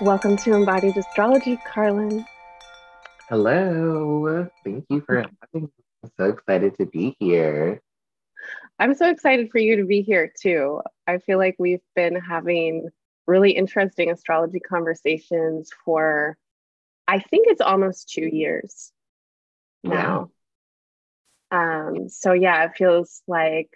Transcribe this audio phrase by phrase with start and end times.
[0.00, 2.24] Welcome to Embodied Astrology, Carlin.
[3.28, 4.46] Hello.
[4.62, 5.68] Thank you for having me.
[6.04, 7.80] I'm so excited to be here.
[8.78, 10.82] I'm so excited for you to be here too.
[11.08, 12.90] I feel like we've been having
[13.26, 16.38] really interesting astrology conversations for,
[17.08, 18.92] I think it's almost two years
[19.82, 20.30] now.
[21.50, 23.70] Um, so yeah, it feels like,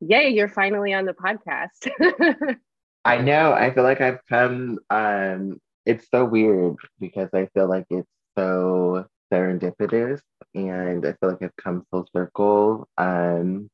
[0.00, 2.56] yay, you're finally on the podcast.
[3.06, 3.52] I know.
[3.52, 9.06] I feel like I've come, um, it's so weird because I feel like it's so
[9.32, 10.20] serendipitous
[10.54, 12.88] and I feel like I've come full circle.
[12.98, 13.70] Um,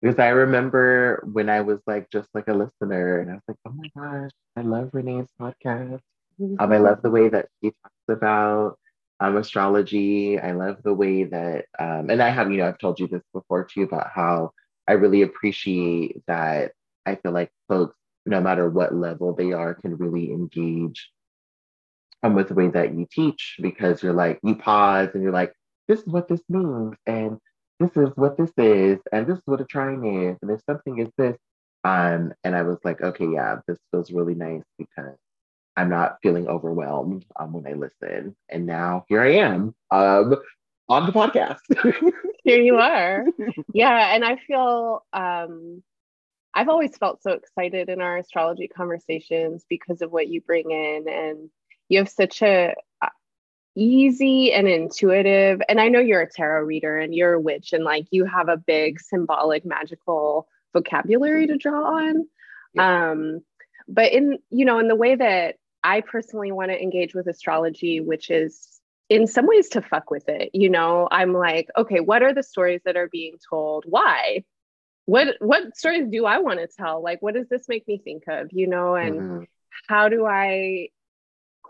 [0.00, 3.56] because I remember when I was like just like a listener and I was like,
[3.66, 6.00] oh my gosh, I love Renee's podcast.
[6.40, 8.78] Um, I love the way that she talks about
[9.18, 10.38] um, astrology.
[10.38, 13.24] I love the way that, um, and I have, you know, I've told you this
[13.32, 14.52] before too about how
[14.86, 16.72] I really appreciate that
[17.04, 21.10] I feel like folks, no matter what level they are, can really engage
[22.22, 25.52] um, with the way that you teach because you're like, you pause and you're like,
[25.88, 26.94] this is what this means.
[27.06, 27.38] And
[27.78, 30.98] this is what this is, and this is what a trine is, and if something
[30.98, 31.36] is this,
[31.84, 35.16] um, and I was like, okay, yeah, this feels really nice because
[35.76, 38.34] I'm not feeling overwhelmed um, when I listen.
[38.48, 40.36] And now here I am um,
[40.88, 41.58] on the podcast.
[42.44, 43.24] here you are.
[43.72, 45.82] Yeah, and I feel um,
[46.56, 51.04] I've always felt so excited in our astrology conversations because of what you bring in,
[51.06, 51.50] and
[51.88, 52.74] you have such a
[53.76, 55.60] easy and intuitive.
[55.68, 58.48] And I know you're a tarot reader and you're a witch and like you have
[58.48, 62.26] a big symbolic magical vocabulary to draw on.
[62.72, 63.10] Yeah.
[63.10, 63.40] Um,
[63.86, 68.00] but in, you know, in the way that I personally want to engage with astrology,
[68.00, 72.22] which is in some ways to fuck with it, you know, I'm like, okay, what
[72.22, 73.84] are the stories that are being told?
[73.86, 74.42] Why?
[75.06, 77.02] What what stories do I want to tell?
[77.02, 78.52] Like, what does this make me think of?
[78.52, 79.44] You know, and mm-hmm.
[79.88, 80.88] how do I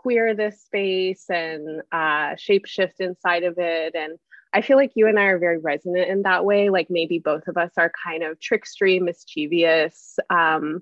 [0.07, 3.93] queer this space and uh, shape shift inside of it.
[3.95, 4.17] And
[4.53, 6.69] I feel like you and I are very resonant in that way.
[6.69, 10.17] Like maybe both of us are kind of trickstery, mischievous.
[10.29, 10.81] Um,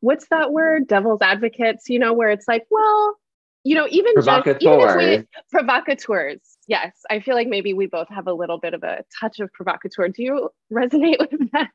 [0.00, 0.88] what's that word?
[0.88, 3.16] Devil's advocates, you know, where it's like, well,
[3.62, 6.40] you know, even just even if we provocateurs.
[6.70, 9.52] Yes, I feel like maybe we both have a little bit of a touch of
[9.52, 10.06] provocateur.
[10.06, 11.68] Do you resonate with that?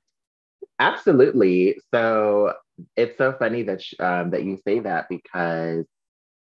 [0.80, 1.76] Absolutely.
[1.94, 2.54] So
[2.96, 5.84] it's so funny that um, that you say that because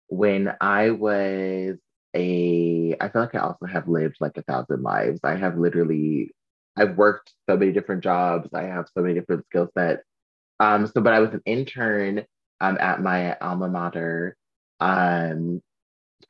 [0.10, 1.78] when I was
[2.16, 5.22] a, I feel like I also have lived like a thousand lives.
[5.24, 6.30] I have literally,
[6.78, 8.50] I've worked so many different jobs.
[8.54, 10.04] I have so many different skill sets.
[10.60, 12.26] Um, so, but I was an intern
[12.62, 14.38] um, at my alma mater.
[14.80, 15.64] Um,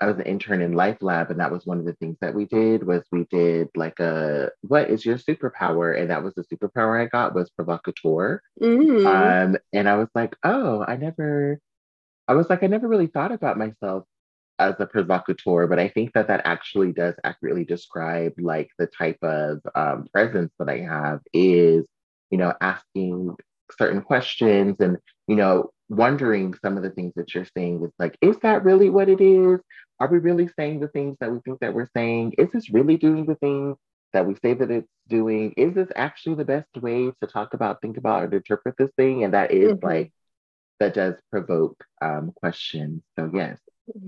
[0.01, 2.33] I was an intern in Life Lab, and that was one of the things that
[2.33, 6.43] we did was we did like a what is your superpower, and that was the
[6.43, 8.41] superpower I got was provocateur.
[8.61, 9.05] Mm.
[9.05, 11.59] Um, and I was like, oh, I never
[12.27, 14.05] I was like, I never really thought about myself
[14.57, 19.21] as a provocateur, but I think that that actually does accurately describe like the type
[19.21, 21.85] of um, presence that I have is,
[22.31, 23.35] you know, asking
[23.77, 24.97] certain questions and,
[25.27, 28.89] you know, wondering some of the things that you're saying is like, is that really
[28.89, 29.59] what it is?
[29.99, 32.33] Are we really saying the things that we think that we're saying?
[32.37, 33.77] Is this really doing the things
[34.13, 35.53] that we say that it's doing?
[35.57, 39.23] Is this actually the best way to talk about, think about, or interpret this thing?
[39.23, 39.85] And that is mm-hmm.
[39.85, 40.11] like
[40.79, 43.03] that does provoke um, questions.
[43.17, 43.59] So yes.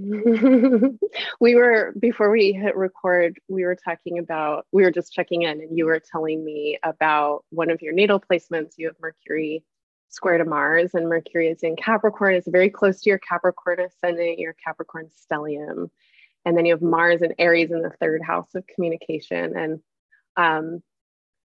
[1.39, 5.61] we were before we hit record we were talking about we were just checking in
[5.61, 9.63] and you were telling me about one of your natal placements you have mercury
[10.09, 14.39] square to mars and mercury is in capricorn it's very close to your capricorn ascendant
[14.39, 15.89] your capricorn stellium
[16.45, 19.79] and then you have mars and aries in the third house of communication and
[20.37, 20.81] um,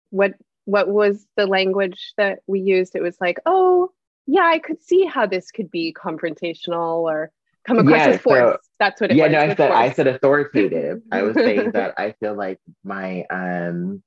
[0.09, 0.33] what
[0.65, 3.91] what was the language that we used it was like oh
[4.27, 7.31] yeah, I could see how this could be confrontational or
[7.65, 8.39] come across yeah, as force.
[8.39, 9.31] So, That's what it yeah, was.
[9.31, 11.01] Yeah, no, I said I said authoritative.
[11.11, 14.01] I was saying that I feel like my um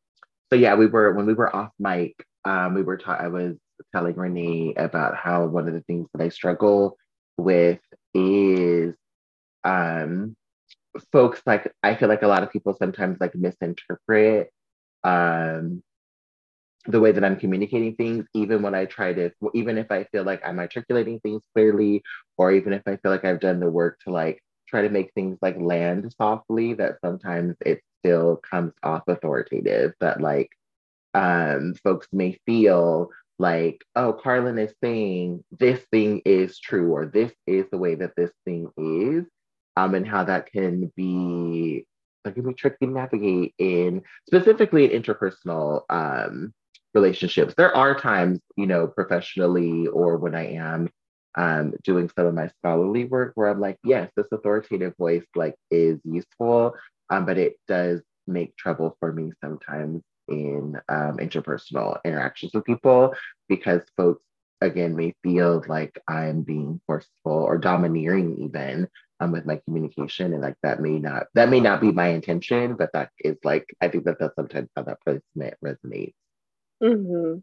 [0.51, 3.57] so yeah, we were when we were off mic, um, we were taught I was
[3.95, 6.97] telling Renee about how one of the things that I struggle
[7.37, 7.81] with
[8.15, 8.95] is
[9.65, 10.37] um
[11.13, 14.51] folks like I feel like a lot of people sometimes like misinterpret
[15.05, 15.83] um
[16.87, 20.25] the way that I'm communicating things, even when I try to, even if I feel
[20.25, 22.03] like I'm articulating things clearly,
[22.39, 25.13] or even if I feel like I've done the work to like try to make
[25.15, 29.93] things like land softly, that sometimes it still comes off authoritative.
[30.01, 30.51] That like
[31.15, 37.33] um, folks may feel like, oh, Carlin is saying this thing is true, or this
[37.47, 39.25] is the way that this thing is,
[39.77, 41.87] um, and how that can be
[42.25, 46.53] that can be tricky to navigate in specifically in interpersonal um,
[46.95, 47.55] relationships.
[47.57, 50.89] There are times, you know, professionally or when I am
[51.37, 55.55] um, doing some of my scholarly work where I'm like, yes, this authoritative voice like
[55.71, 56.75] is useful,
[57.11, 63.15] um, but it does make trouble for me sometimes in um, interpersonal interactions with people
[63.49, 64.23] because folks
[64.61, 68.89] again may feel like I'm being forceful or domineering even
[69.21, 72.75] um, with my communication and like that may not that may not be my intention
[72.77, 76.15] but that is like I think that that's sometimes how that placement resonates.
[76.83, 77.39] Mm-hmm.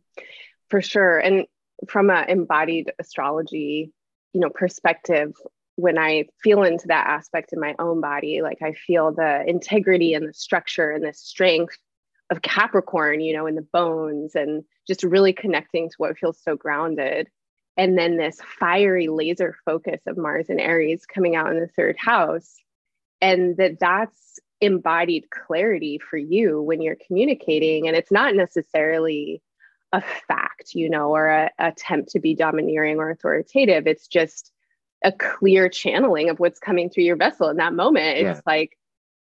[0.69, 1.45] For sure, and
[1.89, 3.91] from an embodied astrology,
[4.33, 5.33] you know, perspective,
[5.75, 10.13] when I feel into that aspect in my own body, like I feel the integrity
[10.13, 11.77] and the structure and the strength
[12.29, 16.55] of Capricorn, you know, in the bones and just really connecting to what feels so
[16.55, 17.29] grounded.
[17.77, 21.97] And then this fiery laser focus of Mars and Aries coming out in the third
[21.97, 22.55] house.
[23.21, 27.87] And that that's embodied clarity for you when you're communicating.
[27.87, 29.41] And it's not necessarily
[29.91, 33.87] a fact, you know, or a, attempt to be domineering or authoritative.
[33.87, 34.51] It's just
[35.03, 38.17] a clear channeling of what's coming through your vessel in that moment.
[38.17, 38.41] It's yeah.
[38.45, 38.77] like,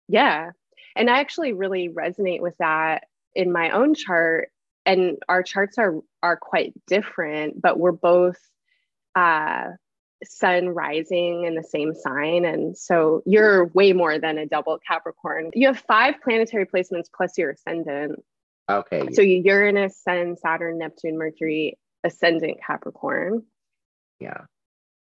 [0.08, 0.52] yeah,
[0.96, 3.06] and I actually really resonate with that
[3.36, 4.50] in my own chart.
[4.86, 8.40] And our charts are are quite different, but we're both
[9.16, 9.70] uh,
[10.24, 12.46] sun rising in the same sign.
[12.46, 15.52] And so you're way more than a double Capricorn.
[15.54, 18.24] You have five planetary placements plus your ascendant.
[18.70, 19.10] Okay.
[19.14, 23.44] So Uranus, Sun, Saturn, Neptune, Mercury, ascendant Capricorn.
[24.20, 24.42] Yeah.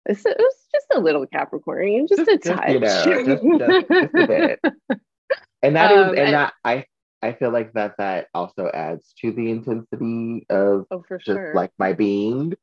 [0.07, 2.81] It's, it was just a little Capricorn, just, just a touch.
[2.81, 3.19] Just, you
[3.59, 4.61] know, just, just a bit.
[5.63, 6.85] and that um, is, and, and that I
[7.23, 11.53] I feel like that that also adds to the intensity of oh, just sure.
[11.55, 12.55] like my being.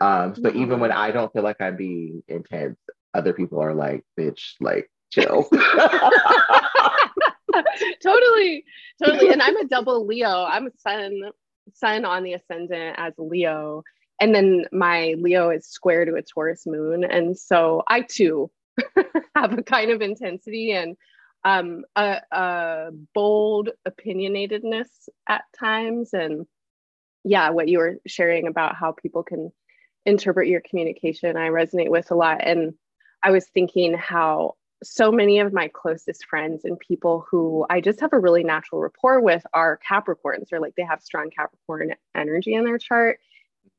[0.00, 0.62] Um, so mm-hmm.
[0.62, 2.78] even when I don't feel like I'm being intense,
[3.14, 5.48] other people are like, "Bitch, like chill."
[8.02, 8.64] totally,
[9.02, 9.30] totally.
[9.30, 10.44] And I'm a double Leo.
[10.44, 11.20] I'm a sun
[11.74, 13.82] sun on the ascendant as Leo,
[14.20, 18.50] and then my Leo is square to a Taurus moon, and so I too
[19.34, 20.96] have a kind of intensity and
[21.44, 26.12] um, a, a bold opinionatedness at times.
[26.12, 26.46] And
[27.24, 29.52] yeah, what you were sharing about how people can
[30.04, 32.38] interpret your communication, I resonate with a lot.
[32.42, 32.74] And
[33.22, 38.00] I was thinking how so many of my closest friends and people who I just
[38.00, 42.54] have a really natural rapport with are Capricorns, or like they have strong Capricorn energy
[42.54, 43.18] in their chart.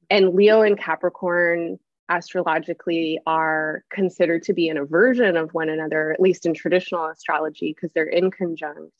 [0.09, 6.19] And Leo and Capricorn astrologically are considered to be an aversion of one another, at
[6.19, 8.93] least in traditional astrology, because they're in conjunct.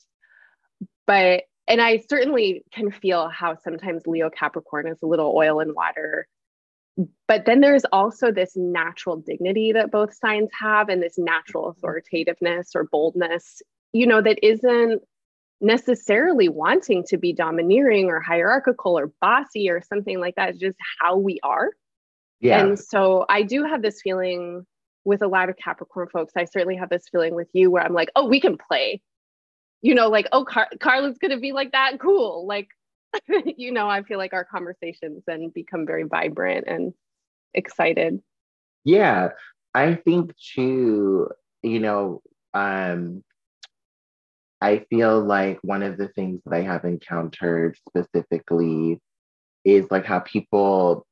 [1.06, 5.74] But, and I certainly can feel how sometimes Leo Capricorn is a little oil and
[5.74, 6.26] water.
[7.26, 11.78] But then there's also this natural dignity that both signs have, and this natural mm-hmm.
[11.78, 13.62] authoritativeness or boldness,
[13.92, 15.02] you know, that isn't
[15.60, 20.50] necessarily wanting to be domineering or hierarchical or bossy or something like that.
[20.50, 21.70] It's just how we are.
[22.40, 22.60] Yeah.
[22.60, 24.66] And so I do have this feeling
[25.04, 26.34] with a lot of Capricorn folks.
[26.36, 29.00] I certainly have this feeling with you where I'm like, oh, we can play.
[29.80, 31.98] You know, like, oh, Car- Carlin's going to be like that.
[32.00, 32.46] Cool.
[32.46, 32.68] Like,
[33.56, 36.92] you know, I feel like our conversations then become very vibrant and
[37.54, 38.20] excited.
[38.84, 39.30] Yeah.
[39.74, 41.30] I think too,
[41.62, 42.22] you know,
[42.54, 43.22] um,
[44.60, 49.00] I feel like one of the things that I have encountered specifically
[49.64, 51.06] is like how people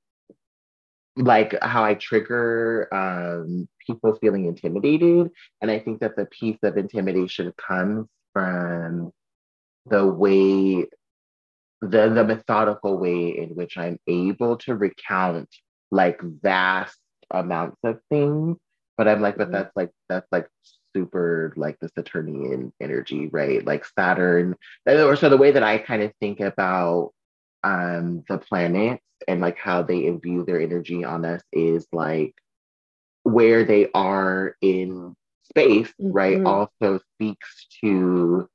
[1.17, 5.31] like how I trigger um, people feeling intimidated.
[5.63, 9.13] And I think that the piece of intimidation comes from
[9.87, 10.87] the way,
[11.81, 15.49] the, the methodical way in which I'm able to recount
[15.91, 16.99] like vast
[17.31, 18.59] amounts of things.
[18.99, 19.53] But I'm like, but mm-hmm.
[19.53, 20.49] that's like, that's like
[20.95, 23.65] super like the Saturnian energy, right?
[23.65, 24.55] Like Saturn.
[24.87, 27.13] Or so the way that I kind of think about
[27.67, 32.35] um, the planets and like how they imbue their energy on us is like
[33.25, 36.13] where they are in space, mm-hmm.
[36.13, 36.45] right?
[36.45, 38.49] Also speaks to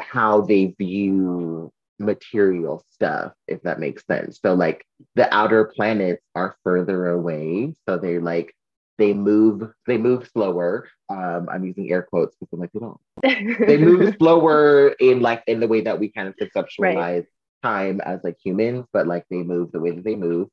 [0.00, 4.40] how they view material stuff, if that makes sense.
[4.44, 7.74] So, like, the outer planets are further away.
[7.88, 8.54] So, they're like,
[8.98, 10.88] they move, they move slower.
[11.08, 13.66] Um, I'm using air quotes because I'm like, they don't.
[13.66, 17.26] they move slower in like in the way that we kind of conceptualize right
[17.62, 20.48] time as like humans, but like they move the way that they move.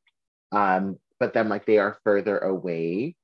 [0.51, 3.15] Um, but then like they are further away.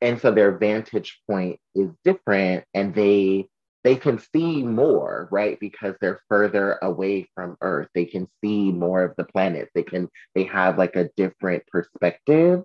[0.00, 3.48] And so their vantage point is different and they
[3.84, 5.60] they can see more, right?
[5.60, 7.88] Because they're further away from Earth.
[7.94, 9.70] They can see more of the planet.
[9.74, 12.62] They can they have like a different perspective.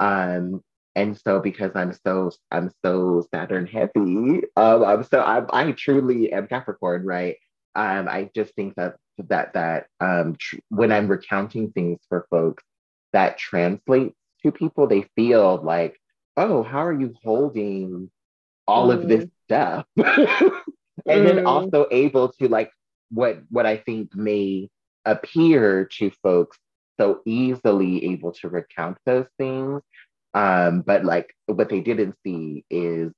[0.00, 0.62] Um,
[0.96, 6.32] and so because I'm so I'm so Saturn heavy, um, I'm so I, I truly
[6.32, 7.36] am Capricorn, right?
[7.74, 8.96] Um, I just think that
[9.28, 12.64] that that um, tr- when I'm recounting things for folks,
[13.12, 15.96] that translates to people, they feel like,
[16.36, 18.10] oh, how are you holding
[18.66, 18.94] all mm.
[18.94, 19.30] of this mm.
[19.44, 19.86] stuff?
[19.96, 21.24] and mm.
[21.24, 22.70] then also able to like
[23.10, 24.68] what what I think may
[25.04, 26.58] appear to folks
[26.98, 29.80] so easily able to recount those things.
[30.34, 33.12] Um, but like what they didn't see is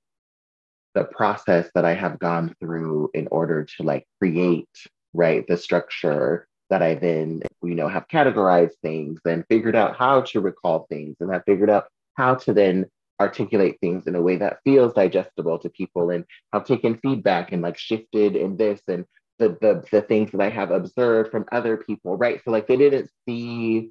[0.94, 4.68] the process that I have gone through in order to like create
[5.14, 10.22] right the structure that I then you know have categorized things and figured out how
[10.22, 12.86] to recall things and have figured out how to then
[13.20, 17.62] articulate things in a way that feels digestible to people and have taken feedback and
[17.62, 19.04] like shifted in this and
[19.38, 22.40] the the the things that I have observed from other people, right?
[22.44, 23.90] So like they didn't see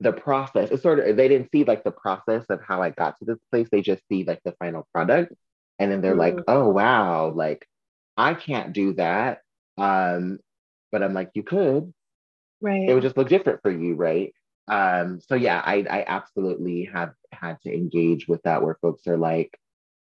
[0.00, 0.70] the process.
[0.70, 3.38] It's sort of they didn't see like the process of how I got to this
[3.50, 3.68] place.
[3.70, 5.32] They just see like the final product.
[5.78, 6.18] And then they're mm.
[6.18, 7.68] like, oh wow, like
[8.16, 9.42] I can't do that.
[9.76, 10.38] Um,
[10.90, 11.92] but I'm like, you could.
[12.60, 12.88] Right.
[12.88, 14.34] It would just look different for you, right?
[14.66, 19.16] Um, so yeah, I I absolutely have had to engage with that where folks are
[19.16, 19.58] like,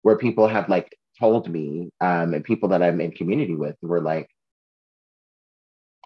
[0.04, 4.02] where people have like told me, um, and people that I'm in community with were
[4.02, 4.30] like,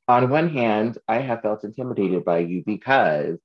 [0.07, 3.39] on one hand, I have felt intimidated by you because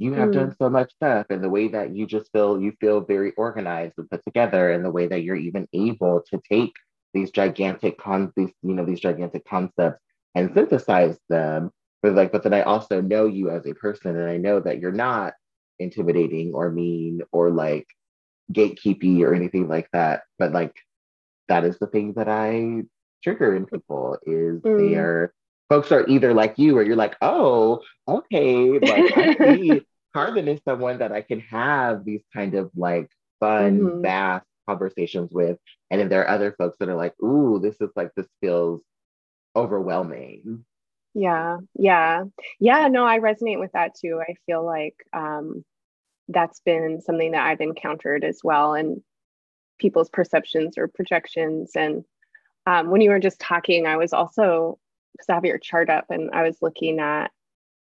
[0.00, 0.34] you have mm.
[0.34, 3.94] done so much stuff and the way that you just feel you feel very organized
[3.98, 6.72] and put together and the way that you're even able to take
[7.14, 10.00] these gigantic con these you know these gigantic concepts
[10.34, 11.70] and synthesize them
[12.02, 14.80] but like but then i also know you as a person and i know that
[14.80, 15.34] you're not
[15.78, 17.86] intimidating or mean or like
[18.52, 20.74] gatekeepy or anything like that but like
[21.50, 22.82] that is the thing that I
[23.22, 24.78] trigger in people is mm.
[24.78, 25.34] they are
[25.70, 29.82] folks are either like you or you're like, oh, okay, like I see
[30.14, 33.08] Carlin is someone that I can have these kind of like
[33.38, 34.02] fun, mm-hmm.
[34.02, 35.56] vast conversations with.
[35.90, 38.82] And then there are other folks that are like, ooh, this is like this feels
[39.56, 40.64] overwhelming.
[41.14, 42.24] Yeah, yeah.
[42.58, 44.20] Yeah, no, I resonate with that too.
[44.20, 45.64] I feel like um
[46.28, 48.74] that's been something that I've encountered as well.
[48.74, 49.02] And
[49.80, 51.72] people's perceptions or projections.
[51.74, 52.04] And
[52.66, 54.78] um, when you were just talking, I was also,
[55.12, 57.30] because I have your chart up and I was looking at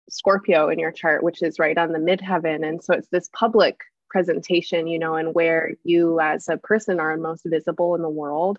[0.09, 2.67] Scorpio in your chart, which is right on the midheaven.
[2.67, 7.17] And so it's this public presentation, you know, and where you as a person are
[7.17, 8.59] most visible in the world.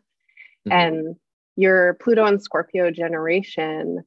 [0.68, 0.72] Mm-hmm.
[0.72, 1.16] And
[1.58, 4.04] your Pluto and Scorpio generation.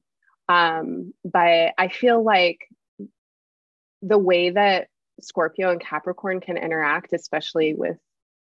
[0.49, 2.61] Um, but I feel like
[4.03, 4.89] the way that
[5.21, 7.99] Scorpio and Capricorn can interact, especially with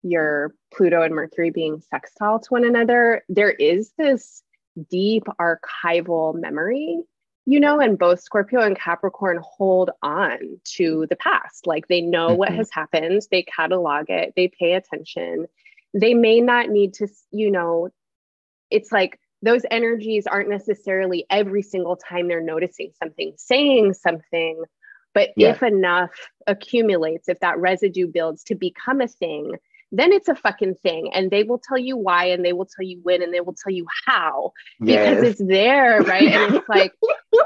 [0.04, 4.44] your Pluto and Mercury being sextile to one another, there is this
[4.90, 7.02] deep archival memory,
[7.46, 11.68] you know, and both Scorpio and Capricorn hold on to the past.
[11.68, 12.38] Like they know mm-hmm.
[12.38, 15.48] what has happened, they catalog it, they pay attention.
[15.94, 17.90] They may not need to, you know,
[18.70, 24.64] it's like those energies aren't necessarily every single time they're noticing something, saying something.
[25.14, 25.50] But yeah.
[25.50, 26.12] if enough
[26.48, 29.56] accumulates, if that residue builds to become a thing,
[29.92, 32.86] then it's a fucking thing and they will tell you why and they will tell
[32.86, 35.10] you when and they will tell you how yes.
[35.10, 36.30] because it's there right?
[36.30, 36.94] And it's like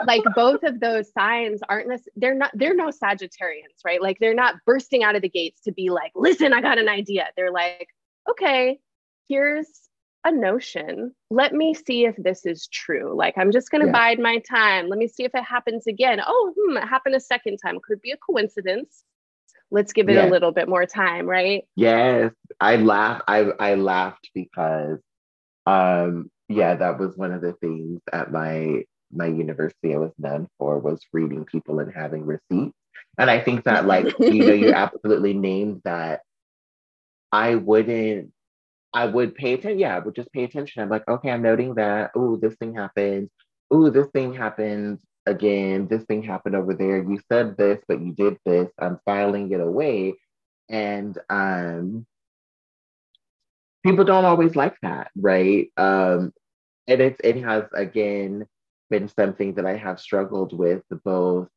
[0.06, 4.02] like both of those signs aren't this they're not they're no sagittarians right?
[4.02, 6.90] Like they're not bursting out of the gates to be like listen i got an
[6.90, 7.28] idea.
[7.36, 7.90] They're like
[8.30, 8.80] okay
[9.28, 9.68] here's
[10.24, 11.14] a notion.
[11.30, 13.16] Let me see if this is true.
[13.16, 13.94] Like i'm just going to yeah.
[13.94, 14.88] bide my time.
[14.88, 16.22] Let me see if it happens again.
[16.26, 17.80] Oh hmm, it happened a second time.
[17.80, 19.04] Could be a coincidence
[19.72, 21.64] let's give it a little bit more time right?
[21.76, 22.32] Yes.
[22.60, 25.00] I laugh i i laughed because
[25.66, 30.48] um yeah that was one of the things at my my university i was known
[30.58, 32.78] for was reading people and having receipts.
[33.18, 36.22] And i think that like you know you absolutely named that.
[37.32, 38.32] I wouldn't
[38.94, 40.82] i would pay attention yeah i would just pay attention.
[40.82, 42.12] I'm like okay i'm noting that.
[42.16, 43.30] Oh this thing happened.
[43.72, 46.98] Oh this thing happened again, this thing happened over there.
[46.98, 48.70] You said this, but you did this.
[48.80, 50.16] I'm filing it away.
[50.70, 52.06] And um,
[53.86, 55.70] people don't always like that, right?
[55.78, 56.34] Um,
[56.88, 58.46] and it's, it has, again,
[58.90, 61.48] been something that I have struggled with both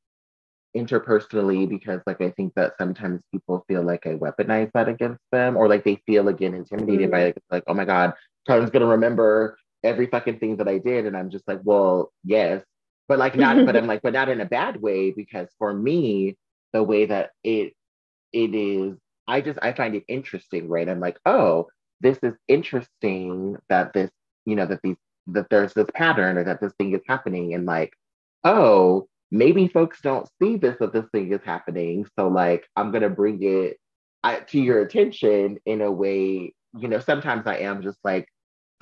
[0.76, 5.56] interpersonally because like I think that sometimes people feel like I weaponize that against them
[5.56, 7.12] or like they feel again intimidated mm.
[7.12, 7.42] by it.
[7.50, 8.14] Like, oh my God,
[8.46, 11.06] Carlin's gonna remember every fucking thing that I did.
[11.06, 12.62] And I'm just like, well, yes,
[13.08, 16.36] but like not but i'm like but not in a bad way because for me
[16.72, 17.72] the way that it
[18.32, 18.96] it is
[19.26, 20.88] i just i find it interesting right?
[20.88, 21.68] I'm like oh
[22.00, 24.10] this is interesting that this
[24.44, 24.96] you know that these
[25.28, 27.92] that there's this pattern or that this thing is happening and like
[28.44, 32.06] oh maybe folks don't see this that this thing is happening.
[32.16, 33.78] So like i'm gonna bring it
[34.24, 38.28] I, to your attention in a way you know sometimes i am just like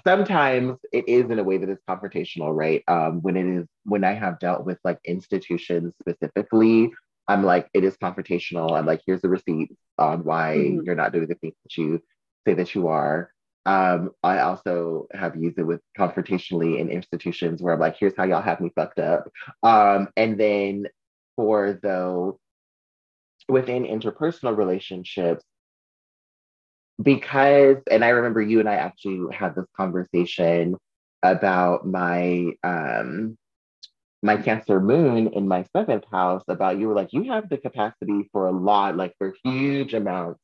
[0.05, 2.83] sometimes it is in a way that is confrontational, right?
[2.89, 6.93] Um, when it is when I have dealt with like institutions specifically
[7.29, 8.73] I'm like, it is confrontational.
[8.73, 10.83] I'm like, here's the receipt on why mm-hmm.
[10.85, 12.01] you're not doing the things that you
[12.47, 13.31] say that you are.
[13.65, 18.25] Um, I also have used it with confrontationally in institutions where I'm like, here's how
[18.25, 19.29] y'all have me fucked up.
[19.65, 20.87] Um, and then
[21.35, 22.39] for though
[23.49, 25.45] within interpersonal relationships,
[27.03, 30.77] because and I remember you and I actually had this conversation
[31.23, 33.37] about my um
[34.23, 38.29] my Cancer moon in my seventh house about you were like, you have the capacity
[38.33, 40.41] for a lot, like for huge amounts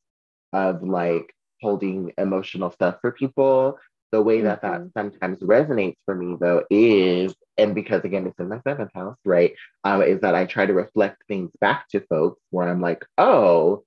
[0.53, 3.79] of like holding emotional stuff for people.
[4.13, 4.85] The way that mm-hmm.
[4.85, 9.17] that sometimes resonates for me though is, and because again, it's in my seventh house,
[9.25, 9.55] right?
[9.85, 13.85] Um, is that I try to reflect things back to folks where I'm like, oh,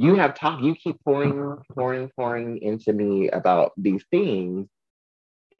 [0.00, 4.66] you have talked, you keep pouring, pouring, pouring into me about these things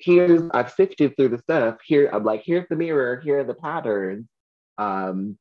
[0.01, 1.79] here's I've sifted through the stuff.
[1.85, 4.27] Here I'm like, here's the mirror, here are the patterns.
[4.79, 5.39] Um,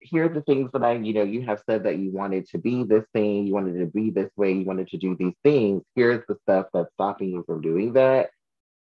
[0.00, 2.58] here are the things that I, you know, you have said that you wanted to
[2.58, 5.82] be this thing, you wanted to be this way, you wanted to do these things.
[5.94, 8.30] Here's the stuff that's stopping you from doing that.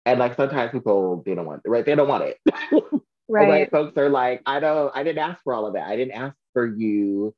[0.06, 1.86] And like sometimes people they don't want right?
[1.86, 2.38] They don't want it.
[3.30, 3.50] right.
[3.50, 5.88] like folks are like, I don't, I didn't ask for all of that.
[5.88, 7.34] I didn't ask for you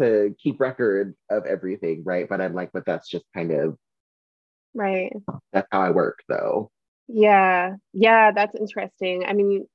[0.00, 2.28] to keep record of everything, right?
[2.28, 3.76] But I'm like, but that's just kind of
[4.74, 5.12] right.
[5.52, 6.70] That's how I work though.
[7.08, 9.24] Yeah, yeah, that's interesting.
[9.26, 9.66] I mean,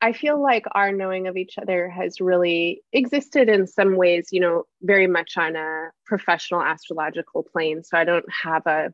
[0.00, 4.40] I feel like our knowing of each other has really existed in some ways, you
[4.40, 7.82] know, very much on a professional astrological plane.
[7.82, 8.92] So I don't have a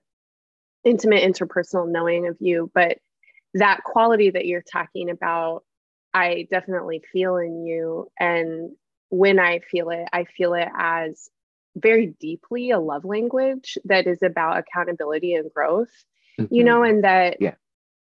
[0.84, 2.98] intimate interpersonal knowing of you, but
[3.54, 5.64] that quality that you're talking about,
[6.14, 8.08] I definitely feel in you.
[8.18, 8.70] And
[9.14, 11.30] when I feel it, I feel it as
[11.76, 15.90] very deeply a love language that is about accountability and growth
[16.38, 16.54] mm-hmm.
[16.54, 17.54] you know, and that yeah.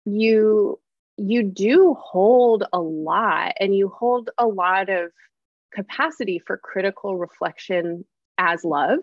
[0.04, 0.78] you
[1.16, 5.12] you do hold a lot and you hold a lot of
[5.72, 8.04] capacity for critical reflection
[8.36, 8.98] as love.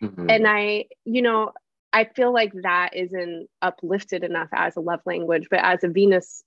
[0.00, 0.30] Mm-hmm.
[0.30, 1.52] And I, you know,
[1.92, 6.44] I feel like that isn't uplifted enough as a love language, but as a Venus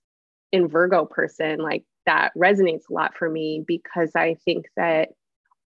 [0.53, 5.09] in Virgo person, like that resonates a lot for me because I think that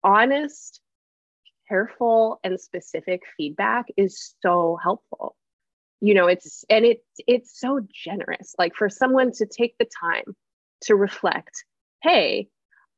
[0.02, 0.80] honest,
[1.68, 5.36] careful, and specific feedback is so helpful.
[6.00, 8.54] You know it's and it it's so generous.
[8.58, 10.36] Like for someone to take the time
[10.82, 11.64] to reflect
[12.02, 12.48] hey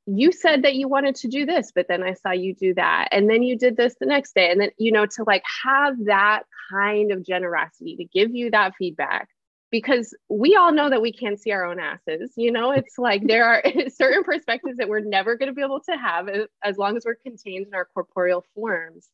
[0.06, 3.08] you said that you wanted to do this but then i saw you do that
[3.12, 5.94] and then you did this the next day and then you know to like have
[6.04, 9.28] that kind of generosity to give you that feedback
[9.70, 13.26] because we all know that we can't see our own asses you know it's like
[13.26, 13.62] there are
[13.94, 16.28] certain perspectives that we're never going to be able to have
[16.62, 19.08] as long as we're contained in our corporeal forms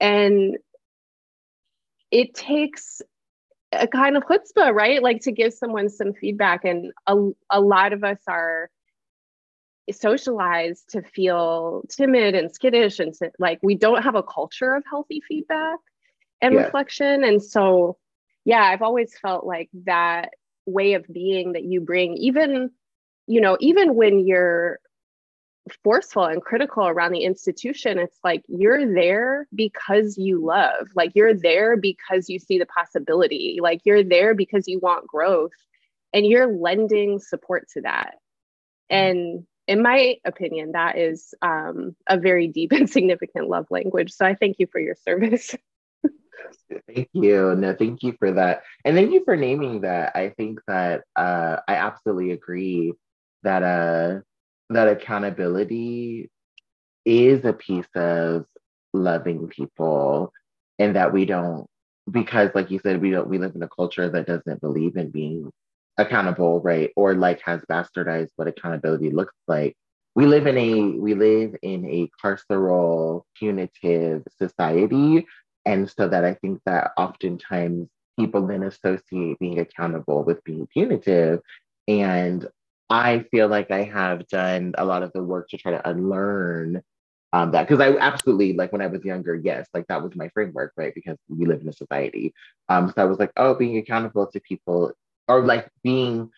[0.00, 0.56] and
[2.10, 3.02] it takes
[3.72, 5.02] a kind of chutzpah, right?
[5.02, 6.64] Like to give someone some feedback.
[6.64, 7.16] And a,
[7.50, 8.70] a lot of us are
[9.92, 15.20] socialized to feel timid and skittish and like we don't have a culture of healthy
[15.26, 15.78] feedback
[16.40, 16.60] and yeah.
[16.62, 17.24] reflection.
[17.24, 17.96] And so,
[18.44, 20.30] yeah, I've always felt like that
[20.66, 22.70] way of being that you bring, even,
[23.26, 24.80] you know, even when you're
[25.84, 31.34] forceful and critical around the institution it's like you're there because you love like you're
[31.34, 35.52] there because you see the possibility like you're there because you want growth
[36.12, 38.16] and you're lending support to that.
[38.88, 44.12] And in my opinion that is um, a very deep and significant love language.
[44.12, 45.54] So i thank you for your service
[46.86, 47.54] thank you.
[47.56, 48.62] No thank you for that.
[48.84, 50.12] And thank you for naming that.
[50.14, 52.92] I think that uh, i absolutely agree
[53.42, 54.20] that uh
[54.70, 56.30] that accountability
[57.04, 58.44] is a piece of
[58.92, 60.32] loving people
[60.78, 61.66] and that we don't
[62.10, 65.10] because like you said we don't we live in a culture that doesn't believe in
[65.10, 65.50] being
[65.98, 66.90] accountable right?
[66.96, 69.76] Or like has bastardized what accountability looks like.
[70.14, 75.26] We live in a we live in a carceral punitive society
[75.66, 81.40] and so that i think that oftentimes people then associate being accountable with being punitive
[81.88, 82.46] and
[82.90, 86.82] I feel like I have done a lot of the work to try to unlearn
[87.32, 90.28] um, that because I absolutely like when I was younger, yes, like that was my
[90.30, 90.92] framework, right?
[90.92, 92.34] Because we live in a society.
[92.68, 94.92] Um, so I was like, oh, being accountable to people
[95.28, 96.30] or like being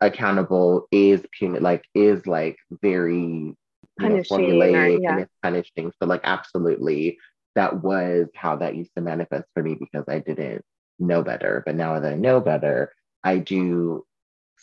[0.00, 3.56] accountable is punitive, like is like very
[3.98, 5.10] punishing, know, formulaic yeah.
[5.10, 5.92] and it's punishing.
[6.00, 7.18] So like absolutely,
[7.54, 10.64] that was how that used to manifest for me because I didn't
[10.98, 11.62] know better.
[11.64, 12.92] But now that I know better,
[13.24, 14.04] I do.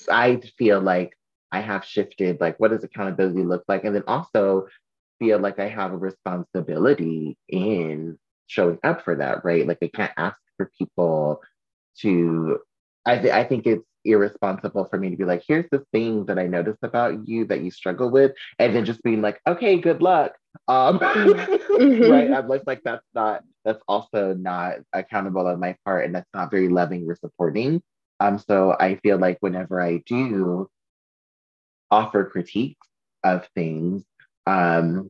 [0.09, 1.17] I feel like
[1.51, 3.85] I have shifted, like, what does accountability look like?
[3.85, 4.67] And then also
[5.19, 8.17] feel like I have a responsibility in
[8.47, 9.65] showing up for that, right?
[9.65, 11.41] Like, I can't ask for people
[11.99, 12.59] to,
[13.05, 16.37] I, th- I think it's irresponsible for me to be like, here's the thing that
[16.37, 20.01] I noticed about you that you struggle with, and then just being like, okay, good
[20.01, 20.33] luck.
[20.67, 22.11] Um, mm-hmm.
[22.11, 22.31] right.
[22.31, 26.51] I'm like, like that's not that's also not accountable on my part, and that's not
[26.51, 27.81] very loving or supporting.
[28.19, 30.69] Um, so I feel like whenever I do
[31.91, 32.87] offer critiques
[33.23, 34.03] of things,
[34.47, 35.09] um,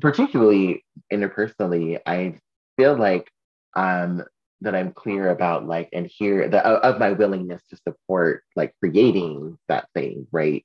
[0.00, 2.38] particularly interpersonally, I
[2.76, 3.30] feel like
[3.74, 4.24] um,
[4.60, 9.58] that I'm clear about like and here the of my willingness to support like creating
[9.68, 10.64] that thing, right?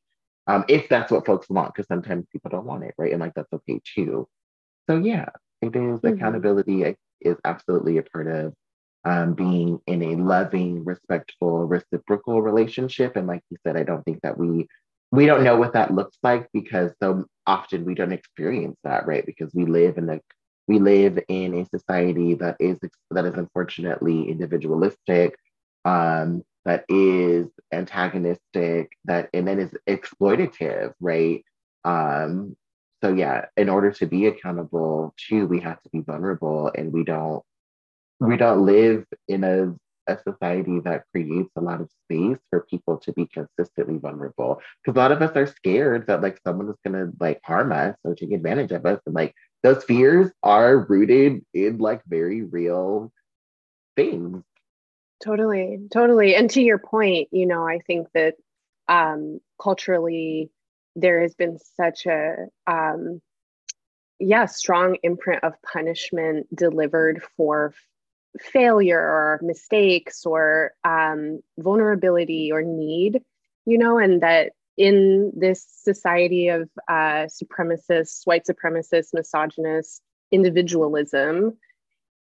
[0.49, 3.12] Um, if that's what folks want, because sometimes people don't want it, right?
[3.12, 4.27] And like that's okay too.
[4.89, 5.29] So yeah,
[5.62, 6.07] it is, mm-hmm.
[6.07, 8.53] accountability is absolutely a part of
[9.05, 13.15] um, being in a loving, respectful, reciprocal relationship.
[13.15, 14.67] And like you said, I don't think that we
[15.12, 19.25] we don't know what that looks like because so often we don't experience that, right?
[19.25, 20.19] Because we live in a
[20.67, 22.79] we live in a society that is
[23.12, 25.35] that is unfortunately individualistic,
[25.85, 31.43] um, that is antagonistic, that and then is exploitative, right?
[31.86, 32.56] Um,
[33.04, 37.04] so yeah, in order to be accountable too, we have to be vulnerable, and we
[37.04, 37.43] don't
[38.19, 39.76] we don't live in a
[40.10, 44.60] a society that creates a lot of space for people to be consistently vulnerable.
[44.84, 47.95] Because a lot of us are scared that like someone is gonna like harm us
[48.04, 49.00] or take advantage of us.
[49.06, 53.12] And like those fears are rooted in like very real
[53.95, 54.43] things.
[55.23, 56.36] Totally, totally.
[56.36, 58.36] And to your point, you know, I think that
[58.88, 60.49] um culturally
[60.95, 63.21] there has been such a um
[64.19, 67.73] yeah, strong imprint of punishment delivered for
[68.39, 73.21] failure or mistakes or um, vulnerability or need,
[73.65, 80.01] you know, and that in this society of uh, supremacists, white supremacists, misogynist
[80.32, 81.58] individualism,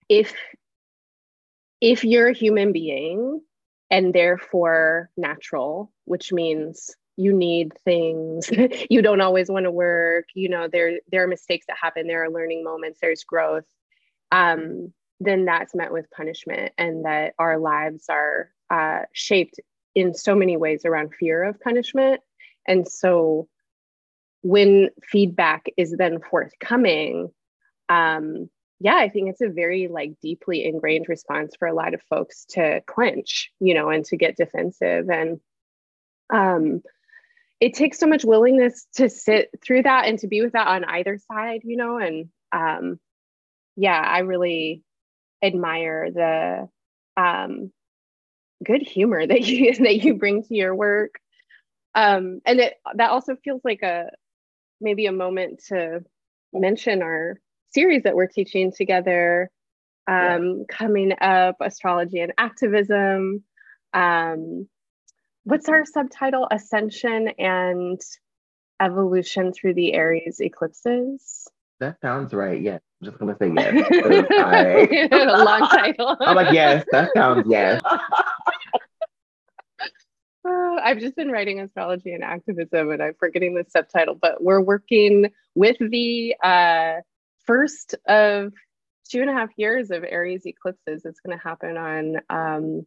[0.08, 0.34] if
[1.80, 3.40] if you're a human being
[3.90, 8.50] and therefore natural, which means you need things
[8.90, 12.24] you don't always want to work you know there there are mistakes that happen there
[12.24, 13.66] are learning moments there's growth
[14.32, 14.90] um
[15.20, 19.60] then that's met with punishment and that our lives are uh, shaped
[19.94, 22.20] in so many ways around fear of punishment.
[22.66, 23.48] And so
[24.42, 27.30] when feedback is then forthcoming
[27.90, 28.48] um,
[28.80, 32.44] yeah i think it's a very like deeply ingrained response for a lot of folks
[32.46, 35.40] to clench you know and to get defensive and
[36.32, 36.80] um,
[37.58, 40.84] it takes so much willingness to sit through that and to be with that on
[40.84, 42.98] either side you know and um,
[43.76, 44.82] yeah i really
[45.42, 46.68] admire the
[47.16, 47.72] um,
[48.64, 51.20] good humor that you that you bring to your work.
[51.94, 54.10] Um, and it that also feels like a
[54.80, 56.04] maybe a moment to
[56.52, 57.40] mention our
[57.72, 59.50] series that we're teaching together
[60.06, 60.64] um, yeah.
[60.68, 63.42] coming up astrology and activism
[63.92, 64.68] um,
[65.44, 68.00] what's our subtitle ascension and
[68.80, 74.26] evolution through the aries eclipses that sounds right yes I'm just gonna say yes.
[74.30, 76.16] I, a long title.
[76.20, 77.80] I'm like, yes, that sounds yes.
[80.44, 84.16] Uh, I've just been writing astrology and activism, and I'm forgetting the subtitle.
[84.16, 86.96] But we're working with the uh,
[87.46, 88.52] first of
[89.10, 91.04] two and a half years of Aries eclipses.
[91.04, 92.86] It's going to happen on um,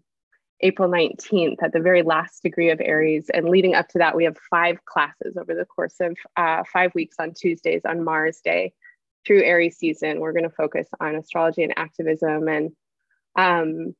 [0.61, 3.29] April 19th at the very last degree of Aries.
[3.33, 6.95] And leading up to that, we have five classes over the course of uh, five
[6.95, 8.73] weeks on Tuesdays on Mars Day
[9.25, 12.47] through Aries season, we're going to focus on astrology and activism.
[12.47, 12.71] And
[13.37, 13.95] um,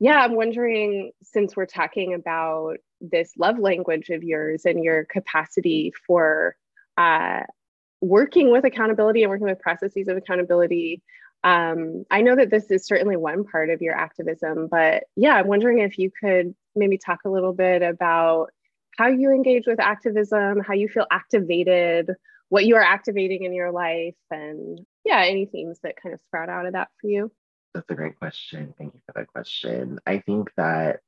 [0.00, 5.92] yeah, I'm wondering since we're talking about this love language of yours and your capacity
[6.06, 6.56] for
[6.96, 7.40] uh,
[8.04, 11.02] working with accountability and working with processes of accountability.
[11.42, 15.46] Um, I know that this is certainly one part of your activism, but yeah, I'm
[15.46, 18.48] wondering if you could maybe talk a little bit about
[18.96, 22.10] how you engage with activism, how you feel activated,
[22.48, 26.48] what you are activating in your life and yeah any themes that kind of sprout
[26.48, 27.30] out of that for you
[27.74, 31.00] that's a great question thank you for that question i think that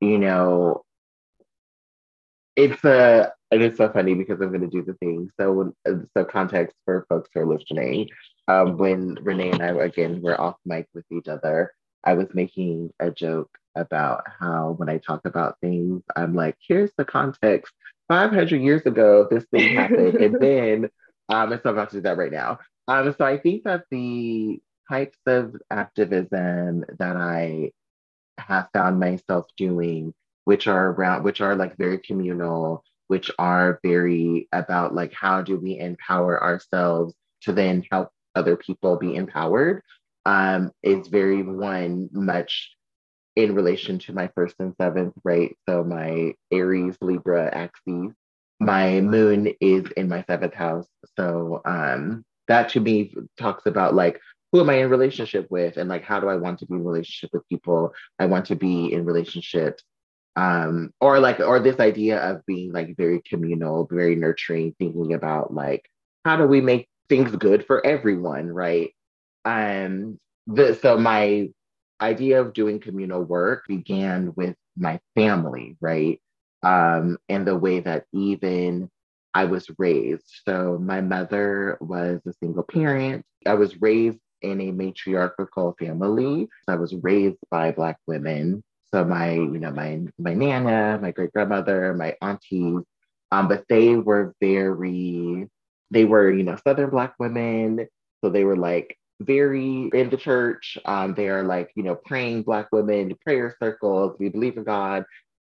[0.00, 0.82] you know
[2.56, 5.72] it's a and it is so funny because i'm going to do the thing so
[6.16, 8.08] so context for folks who are listening
[8.48, 11.72] um, when renee and i again were off mic with each other
[12.04, 16.90] i was making a joke about how when i talk about things i'm like here's
[16.96, 17.72] the context
[18.10, 20.16] 500 years ago, this thing happened.
[20.16, 20.90] and then,
[21.28, 22.58] um, and so I'm about to do that right now.
[22.88, 27.70] Um, so I think that the types of activism that I
[28.36, 30.12] have found myself doing,
[30.50, 35.56] which are around, which are like very communal, which are very about like how do
[35.56, 39.80] we empower ourselves to then help other people be empowered,
[40.26, 40.72] um,
[41.06, 42.74] very one much
[43.36, 45.56] in relation to my first and seventh, right?
[45.68, 48.12] So my Aries, Libra axis
[48.58, 50.88] My moon is in my seventh house.
[51.16, 55.88] So um, that to me talks about like who am I in relationship with and
[55.88, 57.94] like how do I want to be in relationship with people?
[58.18, 59.84] I want to be in relationships
[60.36, 65.52] um or like or this idea of being like very communal very nurturing thinking about
[65.52, 65.84] like
[66.24, 68.92] how do we make things good for everyone right?
[69.44, 71.50] Um the, so my
[72.00, 76.20] idea of doing communal work began with my family right?
[76.62, 78.88] Um and the way that even
[79.34, 80.24] i was raised.
[80.46, 83.24] So my mother was a single parent.
[83.46, 86.48] I was raised in a matriarchal family.
[86.68, 88.62] I was raised by black women
[88.92, 92.76] so my, you know, my my nana, my great grandmother, my auntie,
[93.30, 95.48] um, but they were very,
[95.90, 97.86] they were, you know, Southern Black women.
[98.22, 100.76] So they were like very in the church.
[100.84, 104.16] Um, they are like, you know, praying Black women, prayer circles.
[104.18, 105.04] We believe in God,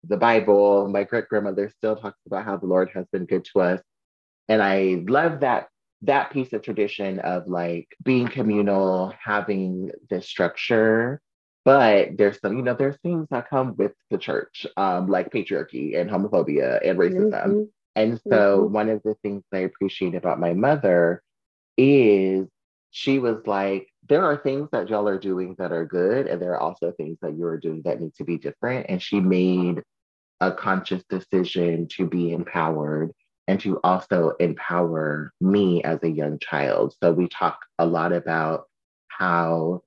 [0.08, 0.88] the Bible.
[0.88, 3.82] My great grandmother still talks about how the Lord has been good to us.
[4.48, 5.68] And I love that
[6.04, 11.22] that piece of tradition of like being communal, having this structure
[11.66, 16.00] but there's some, you know, there's things that come with the church, um, like patriarchy
[16.00, 17.32] and homophobia and racism.
[17.32, 17.64] Mm-hmm.
[17.96, 18.74] And so mm-hmm.
[18.74, 21.22] one of the things I appreciate about my mother
[21.78, 22.48] is
[22.92, 26.52] she was like, there are things that y'all are doing that are good, and there
[26.52, 28.88] are also things that you're doing that need to be different.
[28.90, 29.82] And she made
[30.42, 33.12] a conscious decision to be empowered
[33.48, 36.96] and to also empower me as a young child.
[37.02, 38.66] So we talk a lot about
[39.08, 39.82] how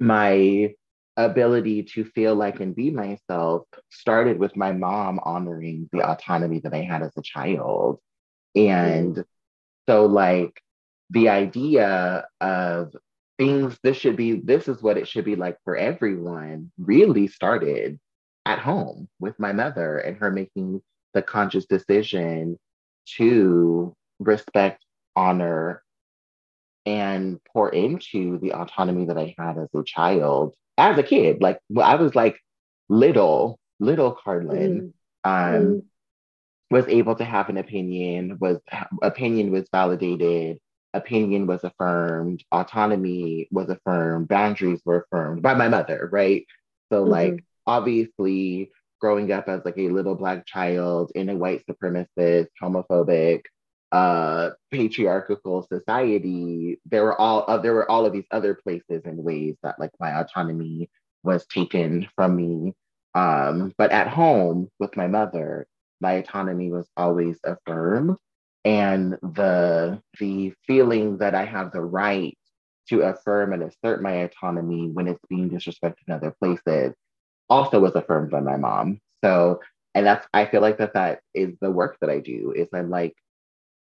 [0.00, 0.74] my
[1.16, 6.74] ability to feel like and be myself started with my mom honoring the autonomy that
[6.74, 8.00] I had as a child.
[8.54, 9.24] And mm.
[9.88, 10.60] so, like,
[11.10, 12.94] the idea of
[13.38, 17.98] things, this should be, this is what it should be like for everyone, really started
[18.46, 20.80] at home with my mother and her making
[21.14, 22.58] the conscious decision
[23.16, 24.84] to respect,
[25.16, 25.82] honor,
[26.86, 31.40] and pour into the autonomy that I had as a child, as a kid.
[31.40, 32.38] Like I was like
[32.88, 34.92] little, little Carlin,
[35.26, 35.56] mm.
[35.56, 35.82] um, mm.
[36.70, 38.58] was able to have an opinion, was
[39.02, 40.58] opinion was validated,
[40.94, 46.46] opinion was affirmed, autonomy was affirmed, boundaries were affirmed by my mother, right?
[46.92, 47.10] So mm-hmm.
[47.10, 53.42] like obviously growing up as like a little black child in a white supremacist, homophobic,
[53.92, 59.18] uh, patriarchal society, there were all uh, there were all of these other places and
[59.18, 60.90] ways that like my autonomy
[61.22, 62.72] was taken from me.
[63.14, 65.66] Um, but at home with my mother,
[66.00, 68.16] my autonomy was always affirmed,
[68.64, 72.36] and the the feeling that I have the right
[72.88, 76.94] to affirm and assert my autonomy when it's being disrespected in other places
[77.48, 79.00] also was affirmed by my mom.
[79.24, 79.60] So,
[79.94, 82.52] and that's I feel like that that is the work that I do.
[82.56, 83.14] Is I'm like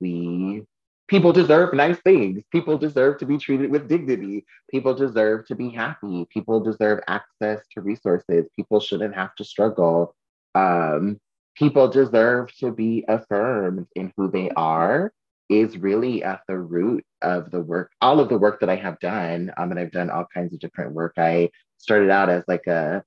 [0.00, 0.64] we
[1.08, 2.42] people deserve nice things.
[2.50, 4.44] People deserve to be treated with dignity.
[4.70, 6.26] People deserve to be happy.
[6.32, 8.48] People deserve access to resources.
[8.56, 10.14] People shouldn't have to struggle.
[10.54, 11.20] Um,
[11.56, 15.12] people deserve to be affirmed in who they are
[15.48, 18.98] is really at the root of the work all of the work that i have
[18.98, 22.66] done um, and i've done all kinds of different work i started out as like
[22.66, 23.02] a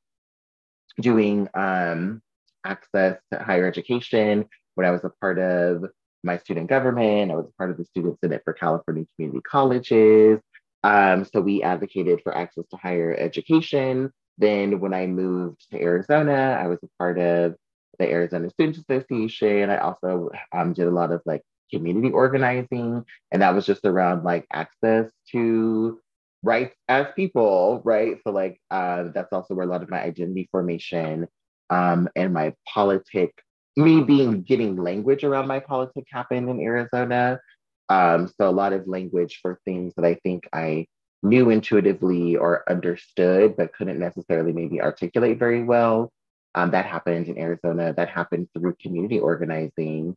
[1.01, 2.21] doing um,
[2.65, 5.85] access to higher education when i was a part of
[6.23, 7.31] my student government.
[7.31, 10.39] I was part of the Student Senate for California Community Colleges.
[10.83, 14.11] Um, so we advocated for access to higher education.
[14.37, 17.55] Then when I moved to Arizona, I was a part of
[17.97, 19.69] the Arizona Student Association.
[19.69, 24.23] I also um, did a lot of like community organizing, and that was just around
[24.23, 25.99] like access to
[26.41, 28.17] rights as people, right?
[28.23, 31.27] So like uh, that's also where a lot of my identity formation
[31.69, 33.33] um, and my politic
[33.79, 37.39] me being getting language around my politics happened in Arizona.
[37.87, 40.85] Um, so a lot of language for things that I think I
[41.23, 46.11] knew intuitively or understood, but couldn't necessarily maybe articulate very well.
[46.55, 47.93] Um, that happened in Arizona.
[47.93, 50.15] That happened through community organizing.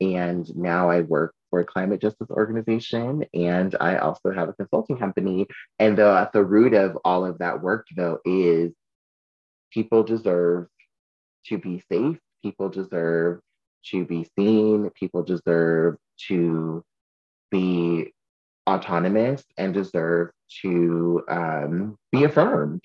[0.00, 4.98] And now I work for a climate justice organization and I also have a consulting
[4.98, 5.46] company.
[5.78, 8.72] And the, at the root of all of that work, though, is
[9.72, 10.66] people deserve
[11.46, 13.40] to be safe people deserve
[13.86, 15.96] to be seen, people deserve
[16.28, 16.84] to
[17.50, 18.12] be
[18.68, 20.30] autonomous and deserve
[20.62, 22.82] to um, be affirmed.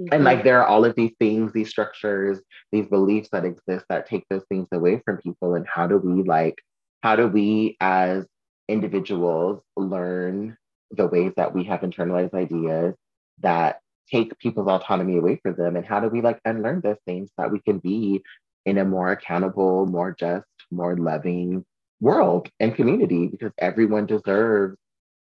[0.00, 0.14] Mm-hmm.
[0.14, 2.40] And like there are all of these things, these structures,
[2.72, 5.54] these beliefs that exist that take those things away from people.
[5.54, 6.56] And how do we like,
[7.02, 8.24] how do we as
[8.68, 10.56] individuals learn
[10.90, 12.94] the ways that we have internalized ideas
[13.40, 17.30] that take people's autonomy away from them and how do we like unlearn those things
[17.30, 18.22] so that we can be
[18.66, 21.64] in a more accountable more just more loving
[22.00, 24.76] world and community because everyone deserves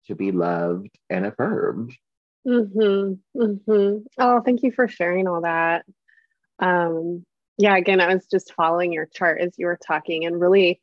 [0.06, 1.92] to be loved and affirmed.
[2.46, 3.98] Mm-hmm, mm-hmm.
[4.18, 5.84] oh thank you for sharing all that.
[6.58, 7.24] Um
[7.58, 10.80] yeah again i was just following your chart as you were talking and really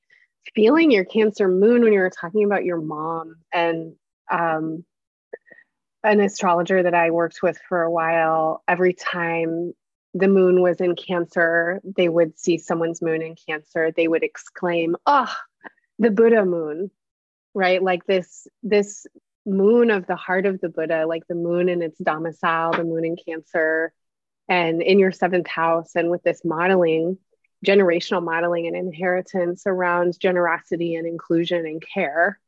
[0.54, 3.96] feeling your cancer moon when you were talking about your mom and
[4.32, 4.86] um
[6.04, 9.74] an astrologer that I worked with for a while, every time
[10.17, 14.95] the moon was in Cancer, they would see someone's moon in Cancer, they would exclaim,
[15.06, 15.34] "Oh,
[15.99, 16.91] the Buddha moon!"
[17.53, 17.82] Right?
[17.82, 19.08] Like this this
[19.45, 23.06] moon of the heart of the Buddha, like the moon in its domicile, the moon
[23.06, 23.93] in Cancer,
[24.49, 27.17] and in your seventh house, and with this modeling,
[27.65, 32.39] generational modeling and inheritance around generosity and inclusion and care.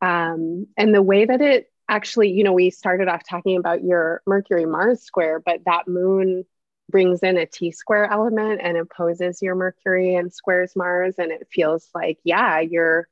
[0.00, 4.22] Um, and the way that it actually, you know, we started off talking about your
[4.26, 6.44] Mercury Mars square, but that moon
[6.88, 11.16] brings in a T square element and opposes your Mercury and squares Mars.
[11.18, 13.08] And it feels like, yeah, your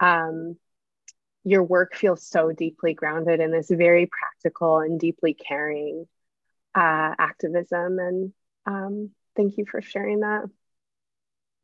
[0.00, 0.56] um,
[1.44, 6.06] your work feels so deeply grounded in this very practical and deeply caring
[6.74, 7.98] uh, activism.
[7.98, 8.32] And
[8.66, 10.44] um, thank you for sharing that.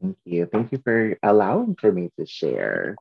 [0.00, 0.46] Thank you.
[0.46, 2.96] Thank you for allowing for me to share.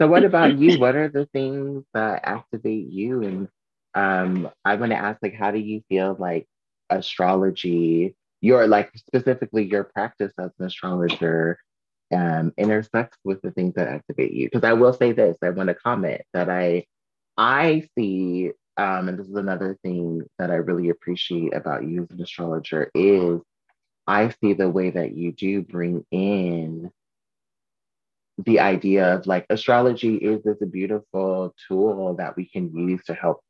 [0.00, 0.78] So, what about you?
[0.80, 3.22] What are the things that activate you?
[3.22, 3.48] And
[3.94, 6.46] um, I want to ask, like, how do you feel like
[6.90, 11.58] astrology, your like specifically your practice as an astrologer,
[12.14, 14.46] um, intersects with the things that activate you?
[14.46, 16.86] Because I will say this, I want to comment that I,
[17.36, 22.10] I see, um, and this is another thing that I really appreciate about you as
[22.10, 23.40] an astrologer is
[24.06, 26.90] I see the way that you do bring in
[28.38, 33.14] the idea of like astrology is this a beautiful tool that we can use to
[33.14, 33.42] help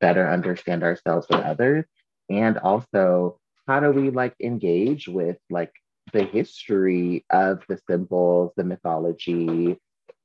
[0.00, 1.84] better understand ourselves and others
[2.28, 5.72] and also how do we like engage with like
[6.12, 9.76] the history of the symbols the mythology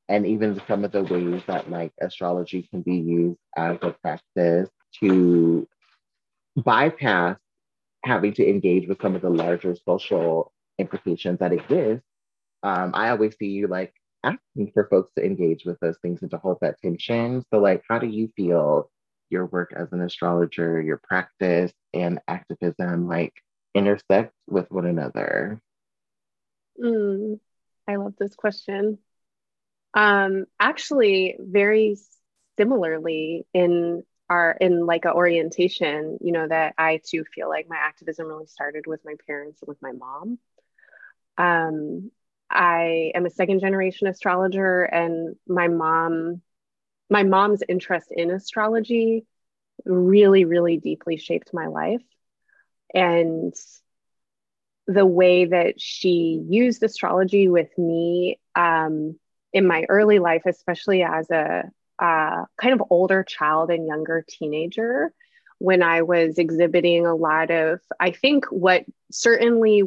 [0.10, 4.70] and even some of the ways that like astrology can be used as a practice
[5.00, 5.68] to
[6.58, 7.38] bypass
[8.04, 12.04] having to engage with some of the larger social implications that exist
[12.64, 16.32] um, i always see you like asking for folks to engage with those things and
[16.32, 17.44] to hold that tension.
[17.52, 18.90] So, like, how do you feel
[19.32, 23.34] your work as an astrologer, your practice and activism, like,
[23.74, 25.62] intersect with one another?
[26.82, 27.40] Mm,
[27.88, 28.98] I love this question.
[29.94, 31.98] Um, actually, very
[32.58, 37.78] similarly in our in like a orientation, you know, that I too feel like my
[37.78, 40.40] activism really started with my parents and with my mom.
[41.38, 42.12] Um,
[42.50, 46.42] I am a second generation astrologer, and my mom,
[47.12, 49.26] my mom's interest in astrology
[49.86, 52.02] really, really deeply shaped my life.
[52.94, 53.54] And
[54.88, 59.20] the way that she used astrology with me um,
[59.54, 61.64] in my early life, especially as a
[62.00, 65.14] uh, kind of older child and younger teenager,
[65.60, 69.84] when I was exhibiting a lot of, I think, what certainly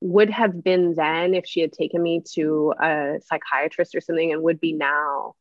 [0.00, 4.42] would have been then if she had taken me to a psychiatrist or something and
[4.42, 5.34] would be now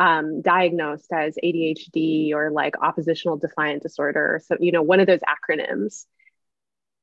[0.00, 4.40] um, diagnosed as ADHD or like oppositional defiant disorder.
[4.46, 6.06] So, you know, one of those acronyms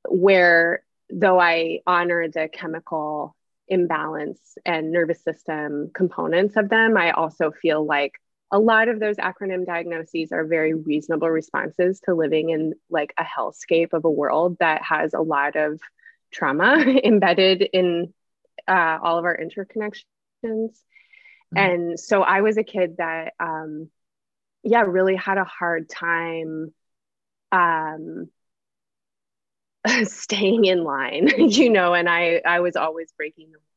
[0.09, 3.35] where though I honor the chemical
[3.67, 8.13] imbalance and nervous system components of them, I also feel like
[8.51, 13.23] a lot of those acronym diagnoses are very reasonable responses to living in like a
[13.23, 15.79] hellscape of a world that has a lot of
[16.31, 18.11] trauma embedded in
[18.67, 20.81] uh, all of our interconnections.
[21.55, 21.57] Mm-hmm.
[21.57, 23.89] And so I was a kid that, um,
[24.63, 26.73] yeah, really had a hard time
[27.51, 28.29] um,
[30.03, 33.67] staying in line, you know, and I, I was always breaking the rules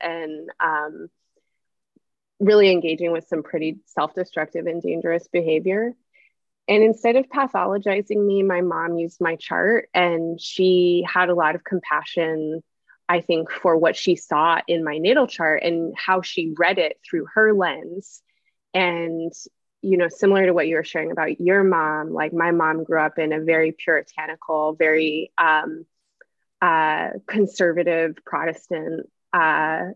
[0.00, 1.08] and um,
[2.40, 5.92] really engaging with some pretty self destructive and dangerous behavior.
[6.68, 11.54] And instead of pathologizing me, my mom used my chart and she had a lot
[11.56, 12.62] of compassion,
[13.10, 17.00] I think, for what she saw in my natal chart and how she read it
[17.04, 18.22] through her lens.
[18.72, 19.32] And,
[19.82, 23.00] you know, similar to what you were sharing about your mom, like my mom grew
[23.00, 25.86] up in a very puritanical, very um,
[26.62, 29.86] uh, conservative Protestant uh,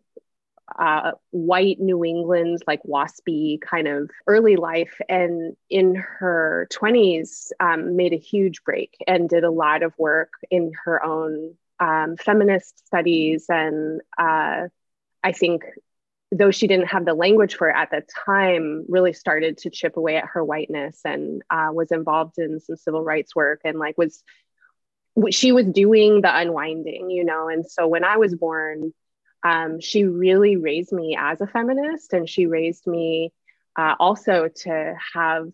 [0.76, 5.00] uh, white New England, like waspy kind of early life.
[5.08, 10.32] And in her 20s, um, made a huge break and did a lot of work
[10.50, 13.46] in her own um, feminist studies.
[13.48, 14.68] And uh,
[15.22, 15.64] I think
[16.30, 19.96] though she didn't have the language for it at the time, really started to chip
[19.96, 23.96] away at her whiteness and uh, was involved in some civil rights work and like
[23.96, 24.22] was
[25.30, 27.48] she was doing the unwinding, you know.
[27.48, 28.92] And so when I was born,
[29.44, 33.32] um, she really raised me as a feminist, and she raised me
[33.76, 35.48] uh, also to have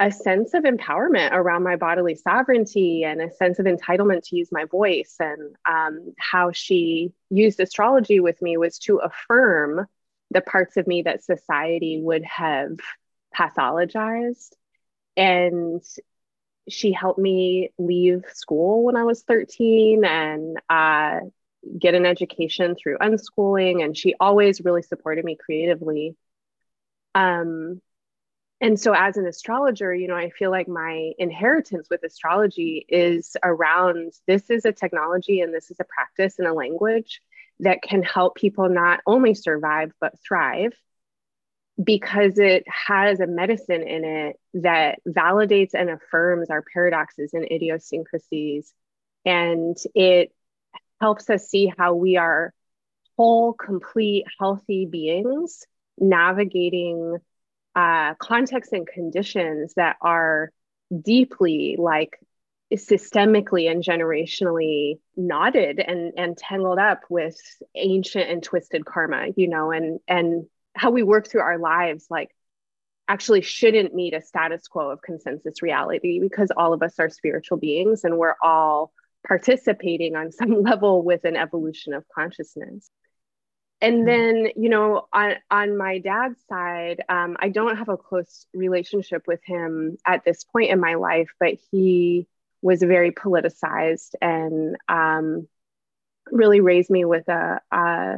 [0.00, 4.48] a sense of empowerment around my bodily sovereignty and a sense of entitlement to use
[4.50, 5.16] my voice.
[5.20, 9.86] And um, how she used astrology with me was to affirm
[10.30, 12.78] the parts of me that society would have
[13.36, 14.52] pathologized.
[15.18, 15.82] And
[16.66, 21.20] she helped me leave school when I was 13 and uh,
[21.78, 23.84] get an education through unschooling.
[23.84, 26.16] And she always really supported me creatively.
[27.14, 27.82] Um,
[28.60, 33.36] and so as an astrologer you know i feel like my inheritance with astrology is
[33.42, 37.20] around this is a technology and this is a practice and a language
[37.60, 40.72] that can help people not only survive but thrive
[41.82, 48.72] because it has a medicine in it that validates and affirms our paradoxes and idiosyncrasies.
[49.24, 50.32] And it
[51.00, 52.52] helps us see how we are
[53.16, 55.64] whole complete healthy beings
[55.98, 57.18] navigating
[57.74, 60.50] uh, contexts and conditions that are
[61.02, 62.18] deeply like
[62.72, 67.36] systemically and generationally knotted and and tangled up with
[67.74, 70.46] ancient and twisted karma you know and and
[70.76, 72.30] how we work through our lives like
[73.08, 77.58] actually shouldn't meet a status quo of consensus reality because all of us are spiritual
[77.58, 78.92] beings and we're all
[79.26, 82.88] participating on some level with an evolution of consciousness
[83.80, 84.04] and hmm.
[84.04, 89.26] then you know on on my dad's side um, i don't have a close relationship
[89.26, 92.26] with him at this point in my life but he
[92.62, 95.48] was very politicized and um,
[96.30, 98.16] really raised me with a, a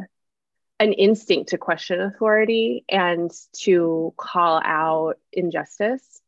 [0.81, 6.21] an instinct to question authority and to call out injustice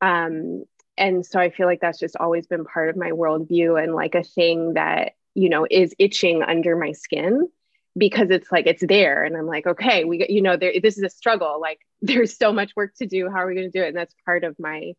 [0.00, 0.64] um,
[0.98, 4.14] and so i feel like that's just always been part of my worldview and like
[4.14, 7.48] a thing that you know is itching under my skin
[7.96, 9.24] because it's like it's there.
[9.24, 11.60] And i'm like okay we you know there this is a struggle.
[11.60, 13.28] Like there's so much work to do.
[13.30, 13.88] How are we going to do it?
[13.88, 14.92] And that's part of my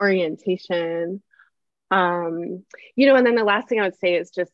[0.00, 1.22] orientation.
[1.90, 2.64] Um
[2.96, 4.52] you know and then the last thing i would say is just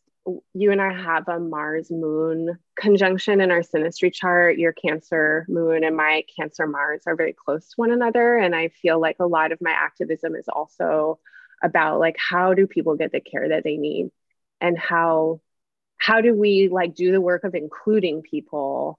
[0.52, 4.58] you and i have a mars moon conjunction in our synastry chart.
[4.58, 8.36] Your cancer moon and my cancer mars are very close to one another.
[8.36, 11.18] And i feel like a lot of my activism is also
[11.62, 14.10] about like how do people get the care that they need
[14.60, 15.40] and how
[15.98, 18.98] how do we like do the work of including people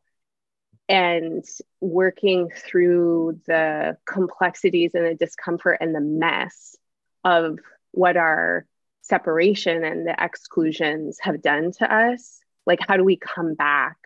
[0.87, 1.43] and
[1.79, 6.75] working through the complexities and the discomfort and the mess
[7.23, 7.59] of
[7.91, 8.65] what our
[9.01, 12.39] separation and the exclusions have done to us?
[12.65, 13.97] Like how do we come back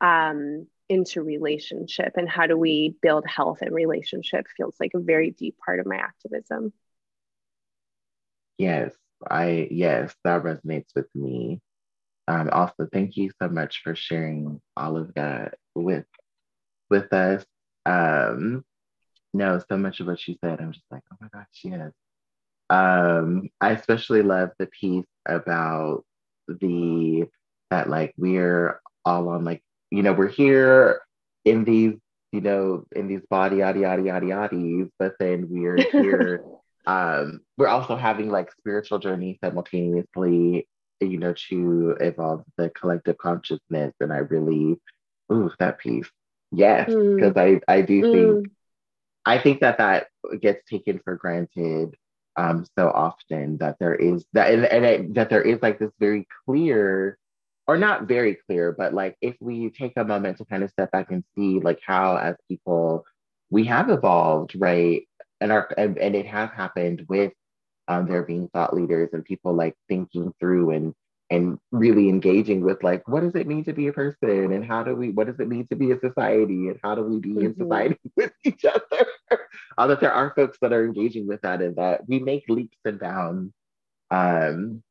[0.00, 5.30] um, into relationship and how do we build health and relationship feels like a very
[5.30, 6.72] deep part of my activism.
[8.58, 8.92] Yes
[9.30, 11.60] i yes that resonates with me
[12.26, 16.06] um, also, thank you so much for sharing all of that with
[16.90, 17.44] with us.
[17.86, 18.64] Um,
[19.34, 21.92] no, so much of what you said, I'm just like, oh my gosh, yes.
[22.70, 26.04] Um, I especially love the piece about
[26.48, 27.26] the
[27.70, 31.00] that like we're all on like you know we're here
[31.44, 31.94] in these
[32.32, 36.44] you know in these body yada yada yada yada but then we're here
[36.86, 40.66] um we're also having like spiritual journeys simultaneously
[41.04, 43.94] you know, to evolve the collective consciousness.
[44.00, 44.76] And I really,
[45.32, 46.08] ooh, that piece.
[46.52, 47.62] Yes, because mm.
[47.68, 48.12] I, I do mm.
[48.12, 48.52] think,
[49.26, 50.08] I think that that
[50.40, 51.96] gets taken for granted
[52.36, 55.92] um, so often that there is that, and, and it, that there is like this
[55.98, 57.18] very clear,
[57.66, 60.90] or not very clear, but like if we take a moment to kind of step
[60.90, 63.04] back and see like how as people
[63.50, 65.08] we have evolved, right?
[65.40, 67.32] And our and, and it has happened with
[67.88, 70.94] um, there being thought leaders and people like thinking through and
[71.30, 74.52] and really engaging with like what does it mean to be a person?
[74.52, 76.68] And how do we what does it mean to be a society?
[76.68, 77.46] And how do we be mm-hmm.
[77.46, 79.06] in society with each other?
[79.78, 82.76] Uh, that there are folks that are engaging with that and that we make leaps
[82.84, 83.52] and bounds
[84.10, 84.82] um,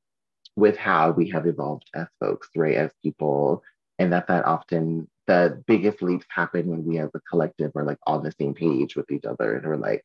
[0.56, 3.62] with how we have evolved as folks right as people.
[4.00, 8.00] And that that often the biggest leaps happen when we as a collective are like
[8.06, 10.04] on the same page with each other and we're like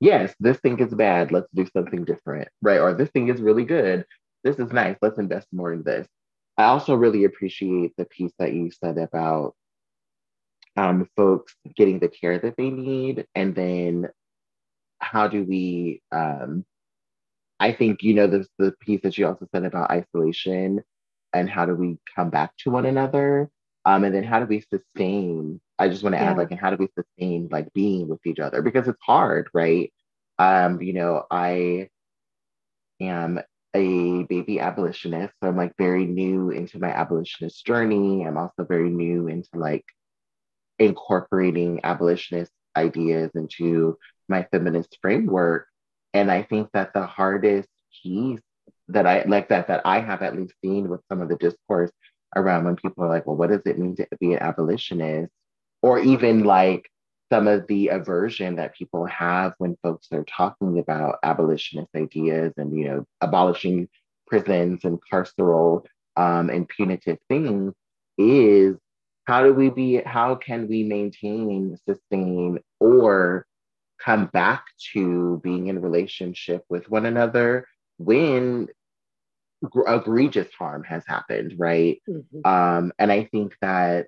[0.00, 1.32] yes, this thing is bad.
[1.32, 2.80] Let's do something different, right?
[2.80, 4.04] Or this thing is really good.
[4.42, 4.96] This is nice.
[5.00, 6.06] Let's invest more in this.
[6.56, 9.54] I also really appreciate the piece that you said about
[10.76, 13.26] um, folks getting the care that they need.
[13.34, 14.08] And then
[14.98, 16.64] how do we, um,
[17.58, 20.82] I think, you know, the, the piece that you also said about isolation
[21.32, 23.50] and how do we come back to one another.
[23.84, 25.60] Um, and then how do we sustain?
[25.78, 26.30] I just want to yeah.
[26.30, 29.48] add like, and how do we sustain like being with each other because it's hard,
[29.52, 29.92] right?
[30.38, 31.88] Um, you know, I
[33.00, 33.40] am
[33.74, 38.24] a baby abolitionist, so I'm like very new into my abolitionist journey.
[38.24, 39.84] I'm also very new into like
[40.78, 43.96] incorporating abolitionist ideas into
[44.28, 45.66] my feminist framework.
[46.12, 47.68] And I think that the hardest
[48.02, 48.40] piece
[48.88, 51.90] that I like that that I have at least seen with some of the discourse
[52.36, 55.32] around when people are like, well, what does it mean to be an abolitionist?
[55.84, 56.90] Or even like
[57.30, 62.74] some of the aversion that people have when folks are talking about abolitionist ideas and
[62.74, 63.86] you know abolishing
[64.26, 65.84] prisons and carceral
[66.16, 67.74] um, and punitive things
[68.16, 68.76] is
[69.24, 73.44] how do we be how can we maintain sustain or
[74.00, 74.64] come back
[74.94, 77.66] to being in relationship with one another
[77.98, 78.68] when
[79.86, 82.50] egregious harm has happened right mm-hmm.
[82.50, 84.06] um, and i think that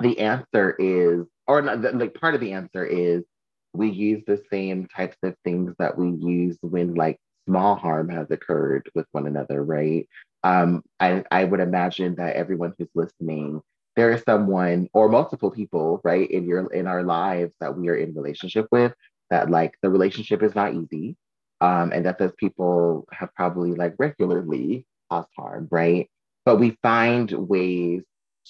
[0.00, 3.24] the answer is or not, like part of the answer is
[3.72, 8.30] we use the same types of things that we use when like small harm has
[8.30, 10.08] occurred with one another right?
[10.42, 13.60] Um, I, I would imagine that everyone who's listening
[13.96, 17.96] there is someone or multiple people right in your in our lives that we are
[17.96, 18.92] in relationship with
[19.30, 21.16] that like the relationship is not easy
[21.60, 26.08] um, and that those people have probably like regularly caused harm right?
[26.44, 28.02] But we find ways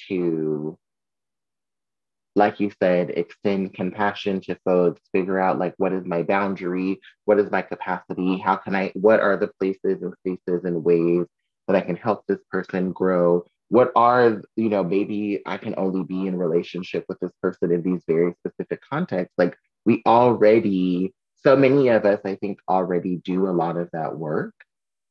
[0.09, 0.79] to
[2.37, 7.01] like you said extend compassion to folks figure out like what is my boundary?
[7.25, 8.39] What is my capacity?
[8.39, 11.27] How can i what are the places and spaces and ways
[11.67, 13.45] that i can help this person grow?
[13.69, 17.83] What are you know maybe i can only be in relationship with this person in
[17.83, 19.35] these very specific contexts?
[19.37, 21.13] Like we already
[21.43, 24.55] so many of us i think already do a lot of that work.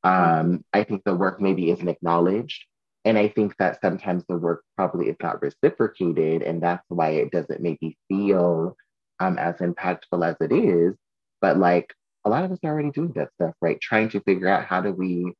[0.03, 2.65] Um, i think the work maybe isn't acknowledged
[3.05, 7.31] and i think that sometimes the work probably is not reciprocated and that's why it
[7.31, 8.75] doesn't maybe feel
[9.19, 10.95] um, as impactful as it is
[11.41, 11.93] but like
[12.25, 14.81] a lot of us are already doing that stuff right trying to figure out how
[14.81, 15.33] do we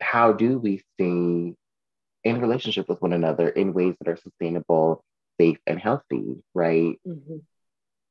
[0.00, 1.54] how do we stay
[2.24, 5.04] in relationship with one another in ways that are sustainable,
[5.40, 6.98] safe, and healthy, right?
[7.06, 7.36] Mm-hmm.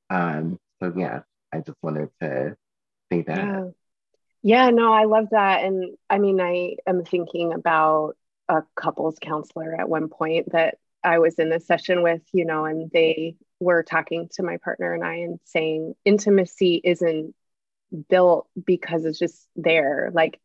[0.10, 1.22] Um, so yeah,
[1.54, 2.56] I just wanted to
[3.12, 3.38] say that.
[3.38, 3.66] Yeah.
[4.42, 5.64] yeah, no, I love that.
[5.64, 8.16] And I mean, I am thinking about
[8.50, 12.66] a couples counselor at one point that I was in a session with, you know,
[12.66, 17.36] and they were talking to my partner and I and saying intimacy isn't
[18.10, 20.12] built because it's just there.
[20.14, 20.40] Like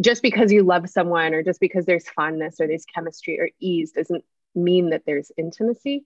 [0.00, 3.92] just because you love someone or just because there's fondness or there's chemistry or ease
[3.92, 4.24] doesn't
[4.54, 6.04] mean that there's intimacy.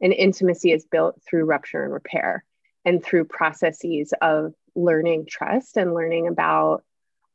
[0.00, 2.44] And intimacy is built through rupture and repair
[2.84, 6.82] and through processes of learning trust and learning about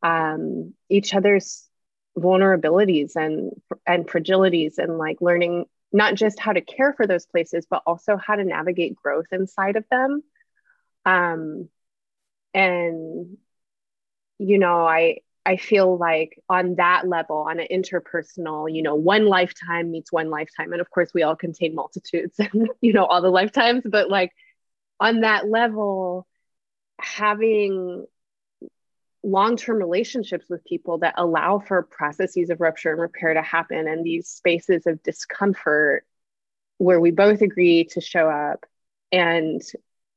[0.03, 1.66] um, each other's
[2.17, 3.51] vulnerabilities and
[3.85, 8.17] and fragilities and like learning not just how to care for those places but also
[8.17, 10.23] how to navigate growth inside of them
[11.05, 11.69] um
[12.53, 13.37] and
[14.39, 19.27] you know i I feel like on that level, on an interpersonal, you know, one
[19.27, 20.73] lifetime meets one lifetime.
[20.73, 24.33] And of course, we all contain multitudes and, you know, all the lifetimes, but like
[24.99, 26.27] on that level,
[26.99, 28.05] having
[29.23, 33.87] long term relationships with people that allow for processes of rupture and repair to happen
[33.87, 36.05] and these spaces of discomfort
[36.77, 38.65] where we both agree to show up
[39.11, 39.61] and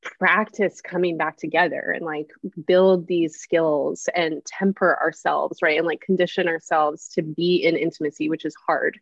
[0.01, 2.29] practice coming back together and like
[2.65, 5.77] build these skills and temper ourselves, right?
[5.77, 8.99] And like condition ourselves to be in intimacy, which is hard.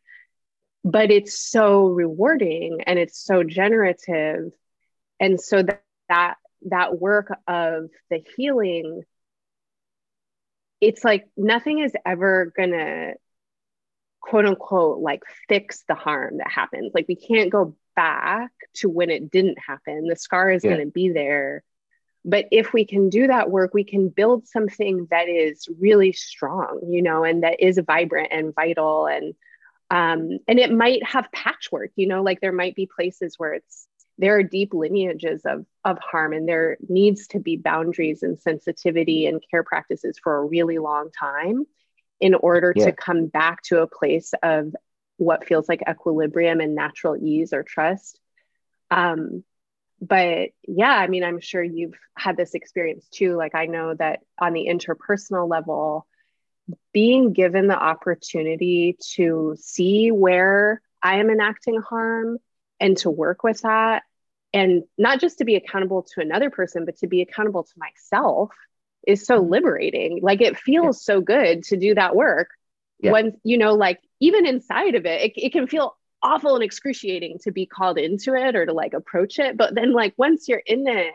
[0.83, 4.51] But it's so rewarding and it's so generative.
[5.19, 9.03] And so that that, that work of the healing,
[10.81, 13.13] it's like nothing is ever gonna
[14.21, 16.91] quote unquote like fix the harm that happens.
[16.93, 20.07] Like we can't go back to when it didn't happen.
[20.07, 20.71] The scar is yeah.
[20.71, 21.63] going to be there.
[22.25, 26.81] But if we can do that work, we can build something that is really strong,
[26.89, 29.07] you know, and that is vibrant and vital.
[29.07, 29.33] And
[29.91, 33.87] um, and it might have patchwork, you know, like there might be places where it's
[34.19, 39.25] there are deep lineages of of harm and there needs to be boundaries and sensitivity
[39.25, 41.65] and care practices for a really long time
[42.19, 42.85] in order yeah.
[42.85, 44.75] to come back to a place of
[45.17, 48.19] what feels like equilibrium and natural ease or trust.
[48.91, 49.43] Um,
[50.01, 53.35] but yeah, I mean, I'm sure you've had this experience too.
[53.35, 56.07] Like, I know that on the interpersonal level,
[56.93, 62.37] being given the opportunity to see where I am enacting harm
[62.79, 64.03] and to work with that,
[64.53, 68.51] and not just to be accountable to another person, but to be accountable to myself
[69.05, 69.51] is so mm-hmm.
[69.51, 70.19] liberating.
[70.21, 71.13] Like, it feels yeah.
[71.13, 72.49] so good to do that work
[72.99, 73.11] yeah.
[73.11, 77.39] when, you know, like even inside of it, it, it can feel awful and excruciating
[77.43, 79.55] to be called into it or to like approach it.
[79.55, 81.13] But then, like, once you're in it,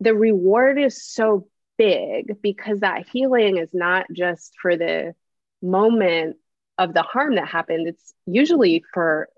[0.00, 5.14] the reward is so big because that healing is not just for the
[5.62, 6.36] moment
[6.78, 9.28] of the harm that happened, it's usually for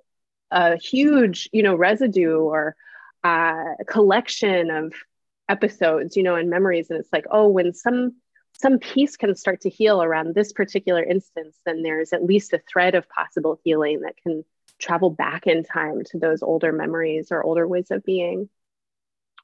[0.51, 2.77] a huge, you know, residue or
[3.27, 4.93] uh, collection of
[5.49, 6.91] episodes, you know, and memories.
[6.91, 8.16] And it's like, oh, when some
[8.53, 12.62] some piece can start to heal around this particular instance, then there's at least a
[12.70, 14.45] thread of possible healing that can
[14.79, 18.49] travel back in time to those older memories or older ways of being.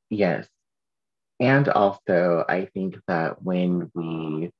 [0.08, 0.46] Yes.
[1.40, 4.50] And also, I think that when we,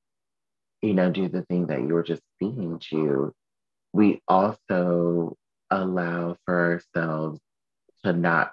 [0.83, 3.33] you know, do the thing that you were just speaking to,
[3.93, 5.37] we also
[5.71, 7.41] allow for ourselves
[8.05, 8.53] to not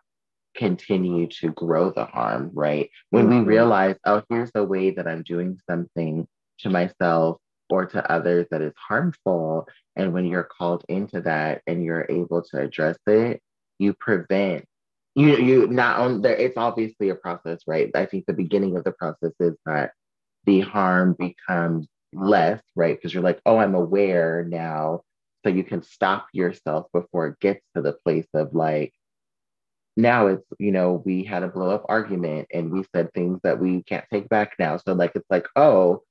[0.60, 2.89] continue to grow the harm, right?
[3.10, 3.39] When mm-hmm.
[3.39, 6.28] we realize, oh, here's a way that I'm doing something
[6.60, 7.38] to myself
[7.70, 9.68] or to others that is harmful.
[9.95, 13.41] And when you're called into that and you're able to address it,
[13.80, 14.66] you prevent
[15.16, 18.84] you you not on there it's obviously a process right i think the beginning of
[18.84, 19.91] the process is that
[20.45, 25.01] the harm becomes less right because you're like oh i'm aware now
[25.43, 28.93] so you can stop yourself before it gets to the place of like
[30.00, 33.60] now it's you know we had a blow up argument and we said things that
[33.60, 34.78] we can't take back now.
[34.78, 36.04] So like it's like oh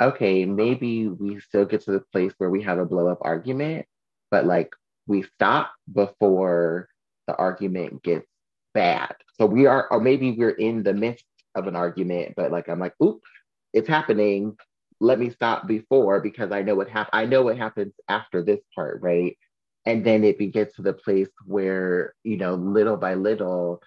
[0.00, 3.86] okay maybe we still get to the place where we have a blow up argument
[4.30, 4.70] but like
[5.06, 6.88] we stop before
[7.26, 8.26] the argument gets
[8.74, 9.14] bad.
[9.38, 11.24] So we are or maybe we're in the midst
[11.54, 13.28] of an argument but like i'm like oops
[13.72, 14.56] it's happening.
[15.02, 18.60] Let me stop before because i know what happened i know what happens after this
[18.74, 19.38] part right
[19.86, 23.82] and then it gets to the place where you know little by little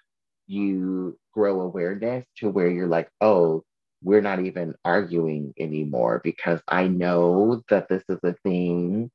[0.46, 3.62] you grow awareness to where you're like oh
[4.02, 9.10] we're not even arguing anymore because i know that this is a thing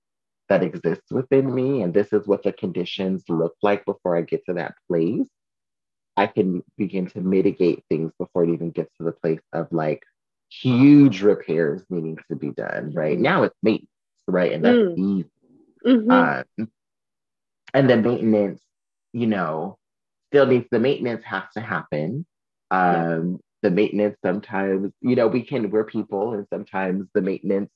[0.47, 4.43] that exists within me and this is what the conditions look like before i get
[4.45, 5.27] to that place.
[6.17, 10.03] I can begin to mitigate things before it even gets to the place of like
[10.49, 13.17] huge repairs needing to be done right?
[13.17, 13.89] Now it's maintenance
[14.27, 14.51] right?
[14.51, 14.97] And that's mm.
[14.97, 15.29] easy
[15.85, 16.11] Mm-hmm.
[16.11, 16.69] Um,
[17.73, 18.61] and the maintenance,
[19.13, 19.77] you know,
[20.31, 22.25] still needs the maintenance has to happen.
[22.71, 23.37] Um, yeah.
[23.61, 27.69] The maintenance sometimes, you know, we can, we're people, and sometimes the maintenance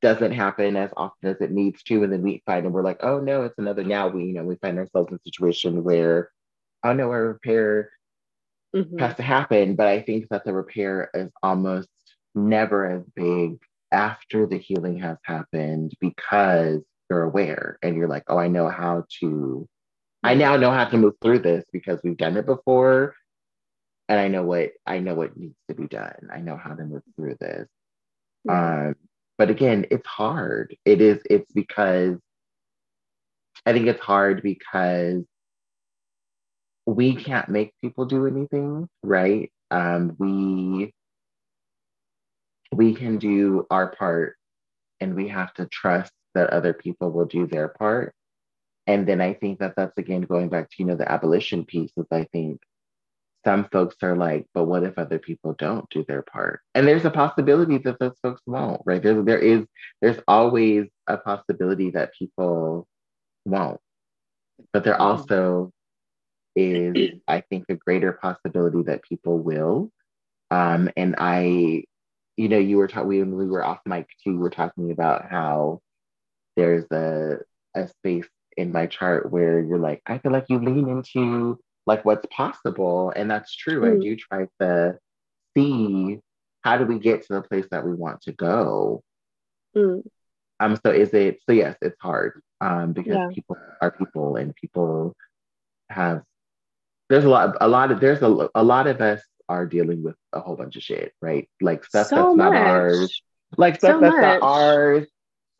[0.00, 2.02] doesn't happen as often as it needs to.
[2.02, 3.84] And then we find and we're like, oh no, it's another.
[3.84, 6.30] Now we, you know, we find ourselves in a situation where,
[6.82, 7.90] oh no, a repair
[8.74, 8.98] mm-hmm.
[8.98, 9.76] has to happen.
[9.76, 11.88] But I think that the repair is almost
[12.34, 13.58] never as big
[13.92, 16.82] after the healing has happened because
[17.12, 19.68] you're aware and you're like, oh, I know how to,
[20.22, 23.14] I now know how to move through this because we've done it before.
[24.08, 26.30] And I know what I know what needs to be done.
[26.32, 27.68] I know how to move through this.
[28.48, 28.94] Um,
[29.36, 30.74] but again, it's hard.
[30.84, 32.16] It is, it's because
[33.66, 35.22] I think it's hard because
[36.86, 39.52] we can't make people do anything, right?
[39.70, 40.92] Um, we
[42.74, 44.36] we can do our part
[45.00, 48.14] and we have to trust that other people will do their part.
[48.86, 51.92] And then I think that that's again going back to, you know, the abolition piece
[51.96, 52.60] is I think
[53.44, 56.60] some folks are like, but what if other people don't do their part?
[56.74, 59.02] And there's a possibility that those folks won't, right?
[59.02, 59.66] There, there is,
[60.00, 62.86] there's always a possibility that people
[63.44, 63.80] won't.
[64.72, 65.02] But there mm-hmm.
[65.02, 65.72] also
[66.54, 69.90] is, I think, a greater possibility that people will.
[70.50, 71.84] Um, and I,
[72.36, 75.30] you know, you were talking, when we were off mic too, we were talking about
[75.30, 75.80] how
[76.56, 77.38] there's a,
[77.74, 82.04] a space in my chart where you're like, I feel like you lean into like
[82.04, 83.12] what's possible.
[83.14, 83.82] And that's true.
[83.82, 83.96] Mm.
[83.96, 84.98] I do try to
[85.56, 86.20] see
[86.62, 89.02] how do we get to the place that we want to go.
[89.76, 90.02] Mm.
[90.60, 92.40] Um, so is it so yes, it's hard.
[92.60, 93.28] Um, because yeah.
[93.34, 95.16] people are people and people
[95.90, 96.22] have
[97.10, 100.14] there's a lot a lot of there's a, a lot of us are dealing with
[100.32, 101.48] a whole bunch of shit, right?
[101.60, 102.52] Like stuff so that's much.
[102.52, 103.22] not ours.
[103.56, 104.22] Like stuff so that's much.
[104.22, 105.08] not ours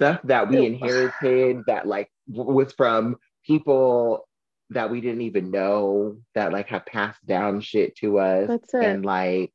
[0.03, 4.27] stuff that we inherited that like was from people
[4.71, 8.49] that we didn't even know that like have passed down shit to us.
[8.49, 8.85] That's it.
[8.85, 9.53] And like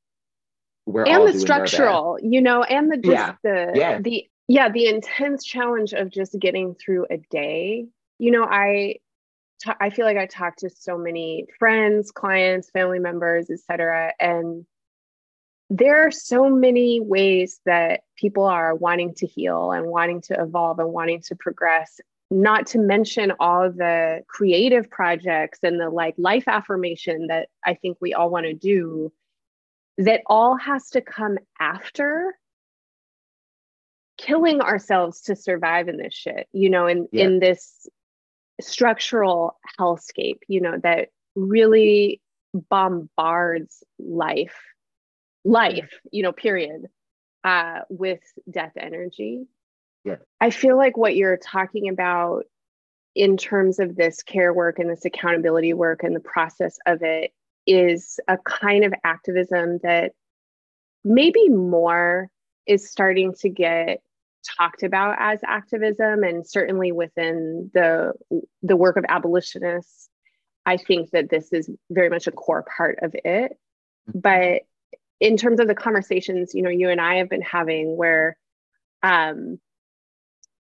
[0.86, 3.36] we're and the structural, you know, and the just yeah.
[3.44, 4.02] the yes.
[4.04, 7.88] the yeah, the intense challenge of just getting through a day.
[8.20, 8.96] You know, I
[9.62, 14.14] t- I feel like I talk to so many friends, clients, family members, etc.
[14.20, 14.66] And
[15.70, 20.80] there are so many ways that people are wanting to heal and wanting to evolve
[20.80, 22.00] and wanting to progress
[22.30, 27.98] not to mention all the creative projects and the like life affirmation that i think
[28.02, 29.12] we all want to do
[29.98, 32.38] that all has to come after
[34.18, 37.26] killing ourselves to survive in this shit you know in yeah.
[37.26, 37.88] in this
[38.62, 42.22] structural hellscape, you know, that really
[42.54, 44.58] bombards life,
[45.48, 46.88] life, you know, period,
[47.44, 48.20] uh, with
[48.50, 49.48] death energy.
[50.04, 50.18] Yeah.
[50.42, 52.44] I feel like what you're talking about
[53.16, 57.32] in terms of this care work and this accountability work and the process of it
[57.66, 60.14] is a kind of activism that
[61.04, 62.30] maybe more
[62.66, 64.02] is starting to get
[64.58, 68.14] talked about as activism and certainly within the
[68.62, 70.10] the work of abolitionists
[70.66, 73.58] i think that this is very much a core part of it
[74.10, 74.20] mm-hmm.
[74.20, 74.62] but
[75.20, 78.38] in terms of the conversations you know you and i have been having where
[79.04, 79.60] um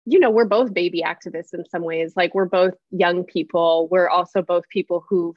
[0.07, 2.12] you know we're both baby activists in some ways.
[2.16, 3.88] Like we're both young people.
[3.90, 5.36] We're also both people who've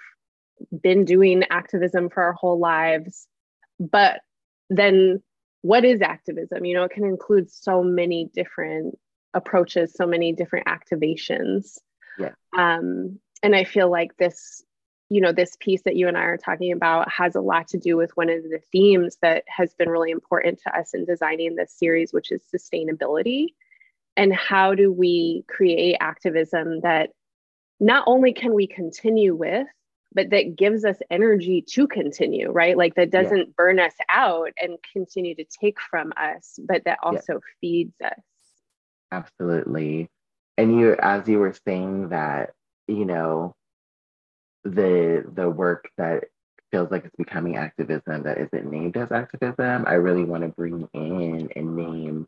[0.81, 3.27] been doing activism for our whole lives.
[3.79, 4.21] But
[4.69, 5.21] then
[5.61, 6.65] what is activism?
[6.65, 8.97] You know it can include so many different
[9.33, 11.77] approaches so many different activations.
[12.17, 12.31] Yeah.
[12.57, 14.63] Um and i feel like this
[15.09, 17.77] you know this piece that you and i are talking about has a lot to
[17.77, 21.55] do with one of the themes that has been really important to us in designing
[21.55, 23.47] this series which is sustainability
[24.15, 27.11] and how do we create activism that
[27.79, 29.67] not only can we continue with
[30.13, 32.77] but that gives us energy to continue, right?
[32.77, 33.53] Like that doesn't yeah.
[33.55, 37.39] burn us out and continue to take from us, but that also yeah.
[37.61, 38.23] feeds us.
[39.11, 40.09] Absolutely.
[40.57, 42.53] And you, as you were saying that,
[42.87, 43.53] you know,
[44.75, 46.25] the the work that
[46.71, 50.87] feels like it's becoming activism that isn't named as activism, I really want to bring
[50.93, 52.27] in and name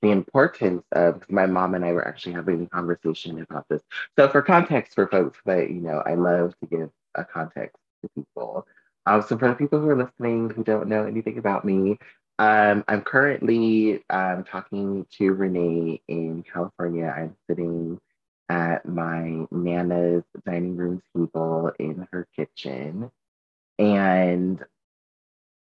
[0.00, 3.82] the importance of my mom and I were actually having a conversation about this.
[4.18, 8.08] So for context for folks but you know, I love to give a context to
[8.14, 8.66] people.
[9.06, 11.98] Um, so for the people who are listening who don't know anything about me,
[12.38, 17.12] um, I'm currently um, talking to Renee in California.
[17.16, 18.00] I'm sitting
[18.48, 23.10] at my Nana's dining room table in her kitchen.
[23.78, 24.64] And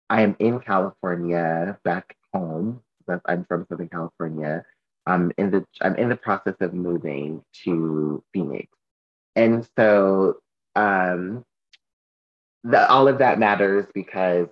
[0.10, 2.82] I'm in California, back home.
[3.26, 4.66] I'm from Southern California.
[5.06, 8.68] I'm in the I'm in the process of moving to Phoenix.
[9.36, 10.38] And so
[10.76, 11.46] um,
[12.64, 14.48] the, all of that matters because,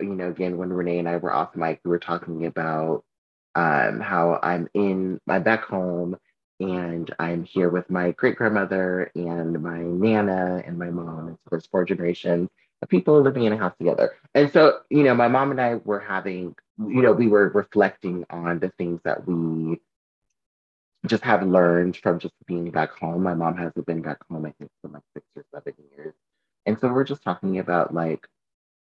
[0.00, 3.04] you know, again, when Renee and I were off mic, we were talking about
[3.54, 6.16] um, how I'm in, my back home
[6.60, 11.28] and I'm here with my great grandmother and my nana and my mom.
[11.28, 12.48] And so there's four generations
[12.82, 14.14] of people living in a house together.
[14.34, 18.24] And so, you know, my mom and I were having, you know, we were reflecting
[18.30, 19.80] on the things that we
[21.06, 23.22] just have learned from just being back home.
[23.22, 26.14] My mom hasn't been back home, I think, for like six or seven years.
[26.66, 28.26] And so we're just talking about like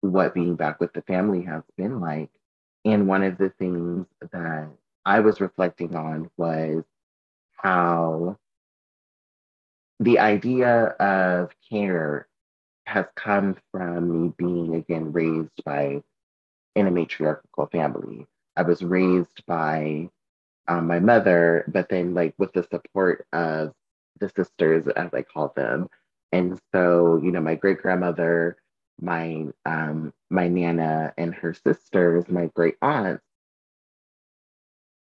[0.02, 2.30] what being back with the family has been like.
[2.84, 4.70] And one of the things that
[5.06, 6.84] I was reflecting on was
[7.62, 8.38] how
[10.00, 12.28] the idea of care
[12.88, 16.02] has come from me being again raised by
[16.76, 18.26] in a matriarchal family.
[18.58, 20.10] I was raised by
[20.68, 23.74] um, my mother, but then like with the support of
[24.20, 25.88] the sisters, as I call them.
[26.32, 28.58] And so, you know, my great grandmother,
[29.00, 33.24] my um, my nana, and her sisters, my great aunts,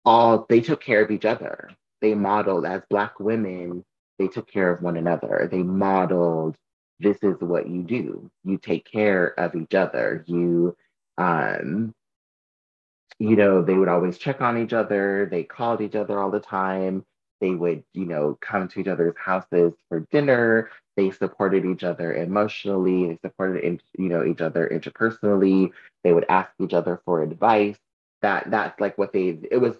[0.05, 1.69] all they took care of each other.
[2.01, 3.83] They modeled as Black women.
[4.19, 5.47] They took care of one another.
[5.51, 6.55] They modeled
[6.99, 8.29] this is what you do.
[8.43, 10.23] You take care of each other.
[10.27, 10.75] You
[11.17, 11.93] um,
[13.19, 15.27] you know, they would always check on each other.
[15.29, 17.03] They called each other all the time.
[17.41, 20.69] They would, you know, come to each other's houses for dinner.
[20.95, 23.07] They supported each other emotionally.
[23.07, 25.71] They supported, you know, each other interpersonally.
[26.03, 27.77] They would ask each other for advice.
[28.21, 29.37] That that's like what they.
[29.51, 29.75] It was.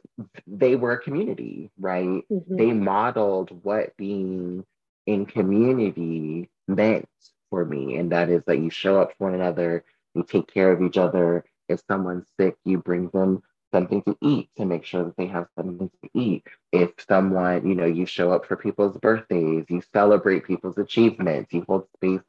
[0.45, 2.23] They were a community, right?
[2.31, 2.55] Mm-hmm.
[2.55, 4.65] They modeled what being
[5.05, 7.07] in community meant
[7.49, 9.83] for me, and that is that you show up for one another.
[10.13, 14.49] You take care of each other if someone's sick, you bring them something to eat
[14.57, 16.45] to make sure that they have something to eat.
[16.71, 21.65] If someone, you know, you show up for people's birthdays, you celebrate people's achievements, you
[21.67, 22.21] hold space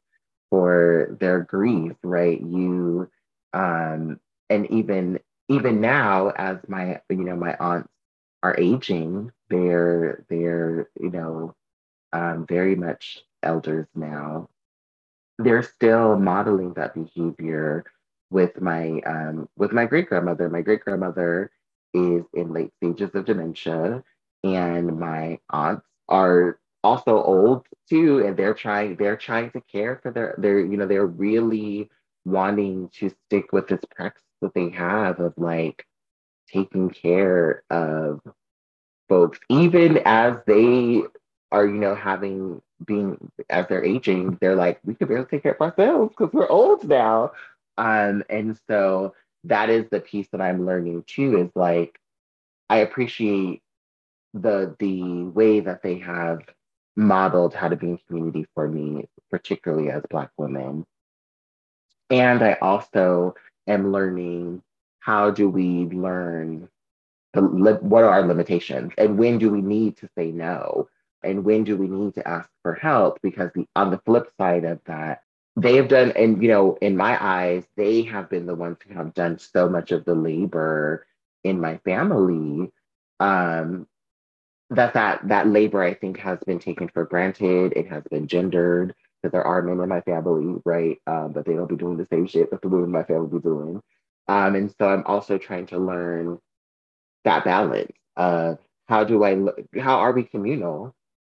[0.49, 2.39] for their grief, right?
[2.41, 3.09] You
[3.53, 5.19] um and even
[5.49, 7.89] even now as my you know my aunts
[8.43, 11.55] are aging, they're they're, you know,
[12.13, 14.49] um very much elders now.
[15.39, 17.85] They're still modeling that behavior
[18.31, 20.49] with my um, with my great grandmother.
[20.49, 21.51] My great grandmother
[21.93, 24.03] is in late stages of dementia,
[24.43, 30.11] and my aunts are also old too, and they're trying they're trying to care for
[30.11, 31.89] their they're you know they're really
[32.25, 35.85] wanting to stick with this practice that they have of like
[36.51, 38.21] taking care of
[39.07, 41.03] folks, even as they
[41.51, 45.53] are you know having being as they're aging, they're like, we can barely take care
[45.53, 47.31] of ourselves because we're old now.
[47.77, 49.13] Um, and so
[49.45, 51.99] that is the piece that I'm learning too, is like
[52.69, 53.61] I appreciate
[54.33, 56.39] the the way that they have
[56.95, 60.85] modeled how to be in community for me, particularly as Black women.
[62.09, 63.35] And I also
[63.69, 64.61] am learning
[64.99, 66.69] how do we learn
[67.33, 68.91] the, what are our limitations?
[68.97, 70.89] And when do we need to say no?
[71.23, 73.19] And when do we need to ask for help?
[73.21, 75.21] Because the, on the flip side of that
[75.55, 78.93] they have done and you know in my eyes they have been the ones who
[78.93, 81.05] have done so much of the labor
[81.43, 82.71] in my family
[83.19, 83.87] um,
[84.69, 87.73] that that that labor I think has been taken for granted.
[87.75, 90.97] It has been gendered because there are men in my family, right?
[91.07, 93.29] Um, but they don't be doing the same shit that the women in my family
[93.29, 93.81] be doing.
[94.27, 96.39] Um, and so I'm also trying to learn
[97.25, 97.91] that balance.
[98.15, 99.37] of how do I?
[99.79, 100.95] How are we communal?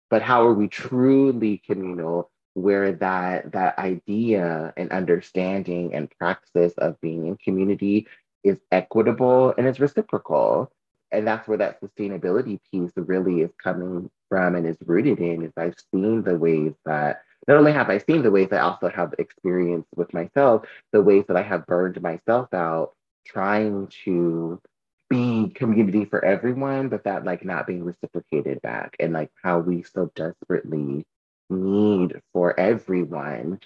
[0.10, 2.32] But how are we truly communal?
[2.56, 8.08] Where that that idea and understanding and practice of being in community
[8.44, 10.72] is equitable and is reciprocal
[11.14, 15.54] and that's where that sustainability piece really is coming from and is rooted in is
[15.56, 19.14] I've seen the ways that not only have I seen the ways I also have
[19.20, 22.94] experienced with myself, the ways that I have burned myself out
[23.26, 24.62] trying to
[25.10, 29.84] be community for everyone, but that like not being reciprocated back and like how we
[29.84, 31.06] so desperately
[31.50, 33.60] need for everyone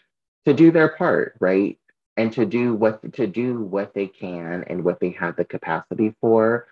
[0.45, 1.77] to do their part, right?
[2.17, 6.15] And to do what to do what they can and what they have the capacity
[6.19, 6.67] for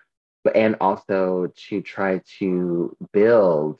[0.54, 3.78] and also to try to build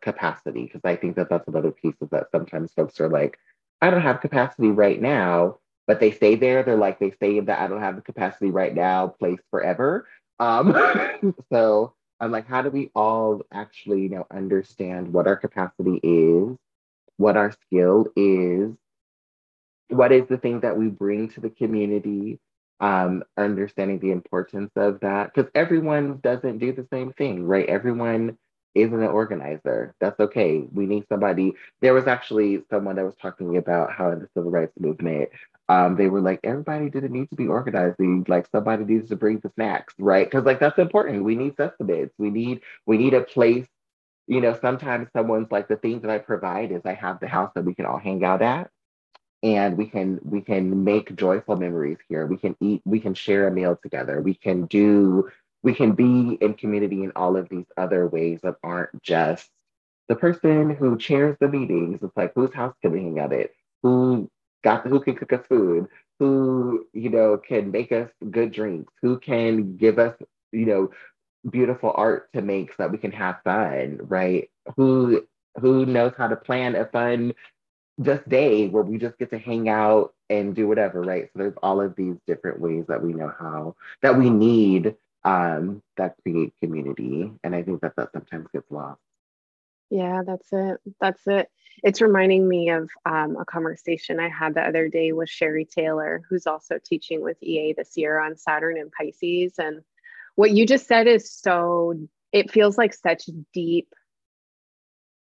[0.00, 2.30] capacity because I think that that's another piece of that.
[2.30, 3.38] Sometimes folks are like,
[3.80, 6.62] I don't have capacity right now, but they stay there.
[6.62, 10.06] They're like they stay in that I don't have the capacity right now place forever.
[10.38, 16.00] Um, so I'm like, how do we all actually, you know, understand what our capacity
[16.02, 16.56] is,
[17.16, 18.72] what our skill is,
[19.88, 22.38] what is the thing that we bring to the community,
[22.80, 27.68] um, understanding the importance of that because everyone doesn't do the same thing, right?
[27.68, 28.36] Everyone
[28.74, 29.94] isn't an organizer.
[30.00, 30.64] That's okay.
[30.72, 31.52] We need somebody.
[31.80, 35.30] There was actually someone that was talking about how in the civil rights movement,
[35.68, 38.24] um, they were like, everybody didn't need to be organizing.
[38.28, 40.26] Like somebody needs to bring the snacks, right?
[40.26, 41.24] Because like that's important.
[41.24, 42.12] We need sustenance.
[42.18, 43.66] We need we need a place.
[44.26, 47.50] You know, sometimes someone's like the things that I provide is I have the house
[47.54, 48.70] that we can all hang out at
[49.42, 53.48] and we can we can make joyful memories here we can eat we can share
[53.48, 55.28] a meal together we can do
[55.62, 59.48] we can be in community in all of these other ways that aren't just
[60.08, 62.00] the person who chairs the meetings.
[62.02, 63.50] It's like whose house can we hang out at?
[63.82, 64.30] Who
[64.64, 65.88] got the, who can cook us food?
[66.18, 68.92] Who you know can make us good drinks?
[69.02, 70.16] Who can give us
[70.52, 70.90] you know
[71.50, 74.50] beautiful art to make so that we can have fun right?
[74.76, 75.26] Who
[75.60, 77.34] who knows how to plan a fun
[78.00, 81.24] just day where we just get to hang out and do whatever, right?
[81.26, 85.82] So there's all of these different ways that we know how that we need um,
[85.96, 89.00] that create community, and I think that that sometimes gets lost.
[89.90, 90.78] Yeah, that's it.
[91.00, 91.48] That's it.
[91.82, 96.22] It's reminding me of um, a conversation I had the other day with Sherry Taylor,
[96.28, 99.54] who's also teaching with EA this year on Saturn and Pisces.
[99.58, 99.82] And
[100.34, 101.94] what you just said is so,
[102.32, 103.88] it feels like such deep,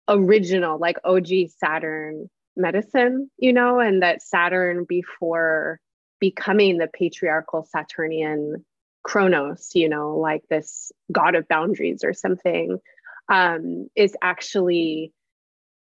[0.09, 1.29] original, like OG
[1.59, 5.79] Saturn medicine, you know, and that Saturn before
[6.19, 8.65] becoming the patriarchal Saturnian
[9.07, 12.81] Kronos, you know, like this god of boundaries or something,
[13.29, 15.13] um, is actually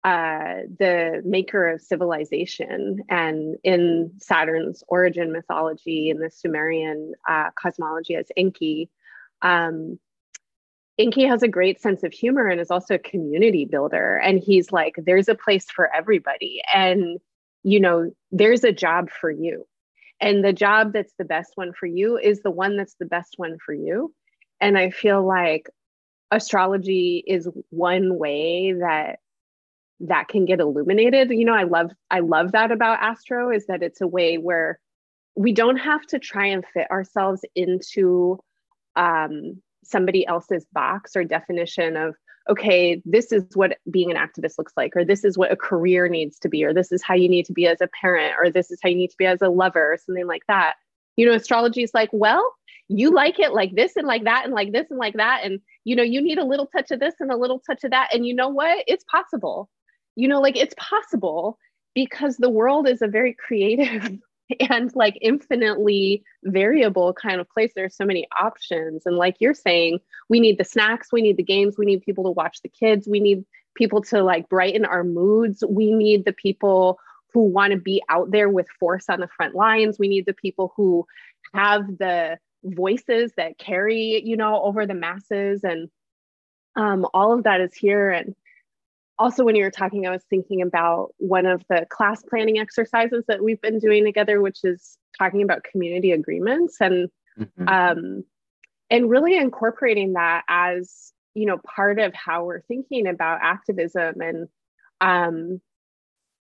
[0.03, 2.99] uh, the maker of civilization.
[3.07, 8.89] And in Saturn's origin mythology, in the Sumerian uh, cosmology as Enki,
[9.41, 9.99] um,
[10.97, 14.17] Enki has a great sense of humor and is also a community builder.
[14.17, 16.61] And he's like, there's a place for everybody.
[16.73, 17.19] And,
[17.63, 19.65] you know, there's a job for you.
[20.23, 23.33] And the job that's the best one for you is the one that's the best
[23.35, 24.13] one for you.
[24.61, 25.69] And I feel like
[26.31, 29.19] astrology is one way that
[29.99, 31.29] that can get illuminated.
[31.29, 34.79] You know, I love I love that about astro is that it's a way where
[35.35, 38.39] we don't have to try and fit ourselves into
[38.95, 42.15] um somebody else's box or definition of
[42.49, 46.07] okay this is what being an activist looks like or this is what a career
[46.09, 48.49] needs to be or this is how you need to be as a parent or
[48.49, 50.75] this is how you need to be as a lover or something like that.
[51.15, 52.53] You know astrology is like well
[52.89, 55.41] you like it like this and like that and like this and like that.
[55.43, 57.91] And you know you need a little touch of this and a little touch of
[57.91, 58.13] that.
[58.13, 58.83] And you know what?
[58.87, 59.69] It's possible.
[60.15, 61.57] You know like it's possible
[61.95, 64.19] because the world is a very creative
[64.69, 67.71] and like infinitely variable kind of place.
[67.75, 69.03] There's so many options.
[69.05, 72.23] And like you're saying, we need the snacks, we need the games, we need people
[72.25, 75.63] to watch the kids, we need people to like brighten our moods.
[75.67, 76.99] We need the people
[77.33, 79.97] who want to be out there with force on the front lines.
[79.97, 81.05] We need the people who
[81.53, 85.63] have the voices that carry, you know, over the masses.
[85.63, 85.89] And
[86.75, 88.11] um, all of that is here.
[88.11, 88.35] And
[89.19, 93.23] also, when you were talking, I was thinking about one of the class planning exercises
[93.27, 97.09] that we've been doing together, which is talking about community agreements and
[97.39, 97.67] mm-hmm.
[97.67, 98.23] um,
[98.89, 104.47] and really incorporating that as you know part of how we're thinking about activism and
[105.01, 105.61] um,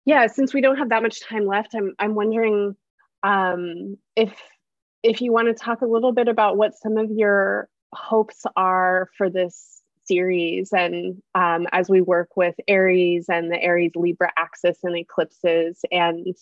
[0.06, 2.76] yeah since we don't have that much time left i'm i'm wondering
[3.24, 4.34] um, if
[5.04, 9.10] if you want to talk a little bit about what some of your hopes are
[9.18, 14.78] for this series and um, as we work with aries and the aries libra axis
[14.84, 16.36] and eclipses and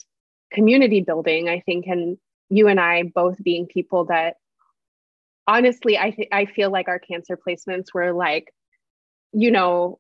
[0.52, 2.18] community building i think and
[2.50, 4.36] you and i both being people that
[5.48, 8.54] honestly i th- i feel like our cancer placements were like
[9.32, 10.00] you know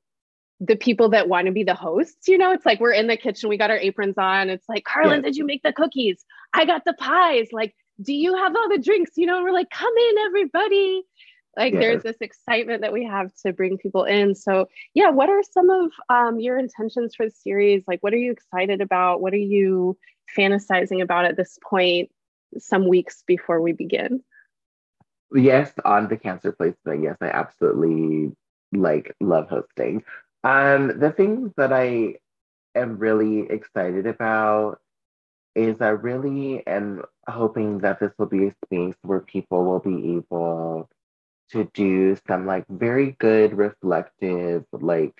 [0.61, 3.17] the people that want to be the hosts, you know, it's like we're in the
[3.17, 4.49] kitchen, we got our aprons on.
[4.49, 5.29] It's like, Carlin, yeah.
[5.29, 6.23] did you make the cookies?
[6.53, 7.47] I got the pies.
[7.51, 9.11] Like, do you have all the drinks?
[9.17, 11.01] You know, and we're like, come in, everybody.
[11.57, 11.79] Like, yeah.
[11.79, 14.35] there's this excitement that we have to bring people in.
[14.35, 17.83] So, yeah, what are some of um, your intentions for the series?
[17.87, 19.21] Like, what are you excited about?
[19.21, 19.97] What are you
[20.37, 22.09] fantasizing about at this point,
[22.57, 24.23] some weeks before we begin?
[25.33, 27.03] Yes, on the cancer placement.
[27.03, 28.35] Yes, I absolutely
[28.73, 30.03] like love hosting.
[30.43, 32.15] Um, the things that I
[32.75, 34.79] am really excited about
[35.55, 40.15] is I really am hoping that this will be a space where people will be
[40.15, 40.89] able
[41.51, 45.13] to do some like very good reflective like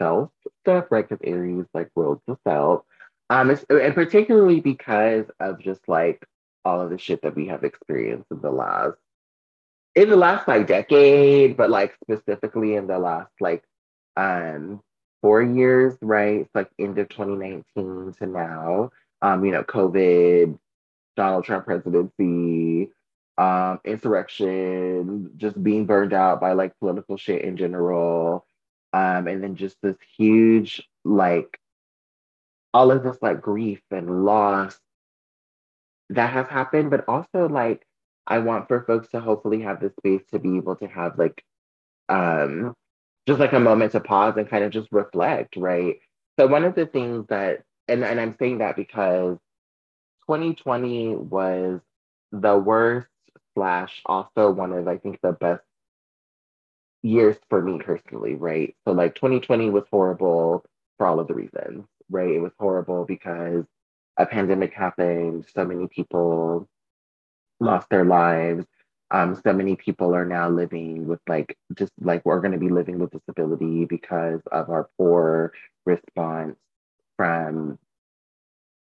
[0.00, 0.30] self
[0.62, 1.08] stuff, right?
[1.08, 2.82] Because Aries like world to self.
[3.30, 6.24] Um, and particularly because of just like
[6.64, 8.96] all of the shit that we have experienced in the last
[9.94, 13.64] in the last like decade, but like specifically in the last like
[14.16, 14.80] um,
[15.22, 16.40] four years, right?
[16.40, 18.90] It's like end of 2019 to now.
[19.20, 20.58] Um, you know, COVID,
[21.16, 22.90] Donald Trump presidency,
[23.38, 28.46] um, insurrection, just being burned out by like political shit in general.
[28.92, 31.58] Um, and then just this huge, like,
[32.74, 34.78] all of this like grief and loss
[36.10, 37.86] that has happened, but also like,
[38.26, 41.42] I want for folks to hopefully have the space to be able to have like
[42.10, 42.74] um
[43.26, 45.96] just like a moment to pause and kind of just reflect, right?
[46.38, 49.36] So one of the things that, and, and I'm saying that because
[50.26, 51.80] 2020 was
[52.32, 53.08] the worst
[53.58, 55.62] slash also one of I think the best
[57.02, 58.76] years for me personally, right?
[58.86, 60.64] So like 2020 was horrible
[60.96, 62.30] for all of the reasons, right?
[62.30, 63.64] It was horrible because
[64.16, 66.68] a pandemic happened, so many people
[67.60, 68.66] lost their lives
[69.10, 72.68] um, so many people are now living with like just like we're going to be
[72.68, 75.52] living with disability because of our poor
[75.86, 76.56] response
[77.16, 77.78] from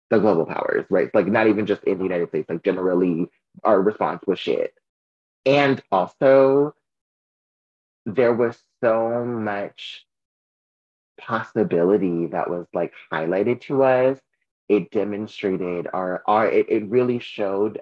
[0.09, 1.09] the global powers, right?
[1.13, 3.30] Like not even just in the United States, like generally
[3.63, 4.73] our response was shit.
[5.45, 6.75] And also
[8.05, 10.05] there was so much
[11.19, 14.19] possibility that was like highlighted to us.
[14.69, 17.81] It demonstrated our our it, it really showed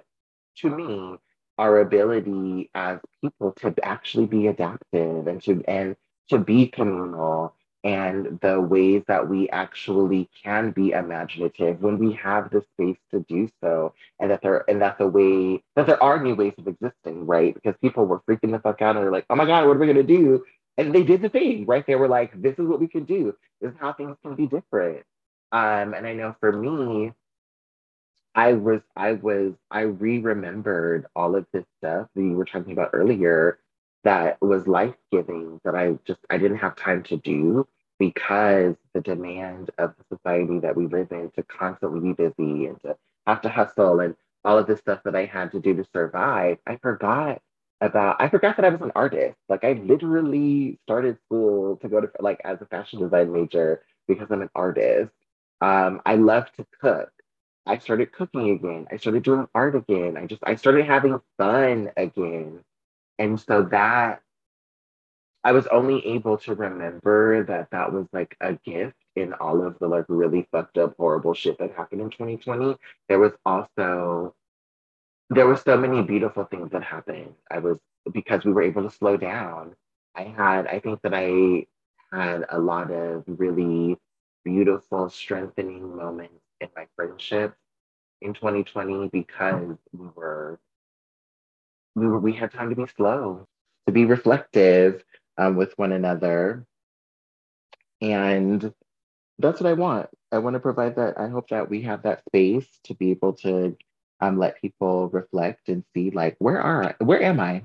[0.58, 1.16] to me
[1.58, 5.96] our ability as people to actually be adaptive and to and
[6.28, 7.55] to be communal
[7.86, 13.20] and the ways that we actually can be imaginative when we have the space to
[13.28, 16.66] do so and that there and that's a way that there are new ways of
[16.66, 17.54] existing right?
[17.54, 19.78] Because people were freaking the fuck out and they're like oh my god what are
[19.78, 20.44] we going to do?
[20.76, 21.86] And they did the thing right?
[21.86, 23.36] They were like this is what we can do.
[23.60, 25.04] This is how things can be different.
[25.52, 27.12] Um and i know for me
[28.34, 32.90] I was I was I re-remembered all of this stuff that you were talking about
[32.92, 33.60] earlier
[34.04, 37.66] that was life-giving that I just I didn't have time to do
[37.98, 42.80] because the demand of the society that we live in to constantly be busy and
[42.82, 45.84] to have to hustle and all of this stuff that I had to do to
[45.92, 47.42] survive, I forgot
[47.80, 49.36] about I forgot that I was an artist.
[49.48, 54.28] Like I literally started school to go to like as a fashion design major because
[54.30, 55.12] I'm an artist.
[55.60, 57.10] Um, I love to cook.
[57.66, 58.86] I started cooking again.
[58.90, 60.16] I started doing art again.
[60.16, 62.60] I just I started having fun again.
[63.18, 64.22] And so that
[65.46, 69.78] I was only able to remember that that was like a gift in all of
[69.78, 72.76] the like really fucked up horrible shit that happened in 2020.
[73.08, 74.34] There was also
[75.30, 77.32] there were so many beautiful things that happened.
[77.48, 77.78] I was
[78.12, 79.76] because we were able to slow down.
[80.16, 81.66] I had I think that I
[82.10, 83.96] had a lot of really
[84.44, 87.54] beautiful strengthening moments in my friendship
[88.20, 90.58] in 2020 because we were
[91.94, 93.46] we were we had time to be slow,
[93.86, 95.04] to be reflective
[95.38, 96.66] um, with one another.
[98.00, 98.72] And
[99.38, 100.08] that's what I want.
[100.32, 101.18] I want to provide that.
[101.18, 103.76] I hope that we have that space to be able to
[104.20, 107.04] um, let people reflect and see like where are I?
[107.04, 107.64] Where am I?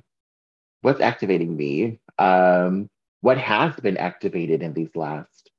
[0.81, 1.99] What's activating me?
[2.19, 2.89] Um,
[3.21, 5.51] what has been activated in these last,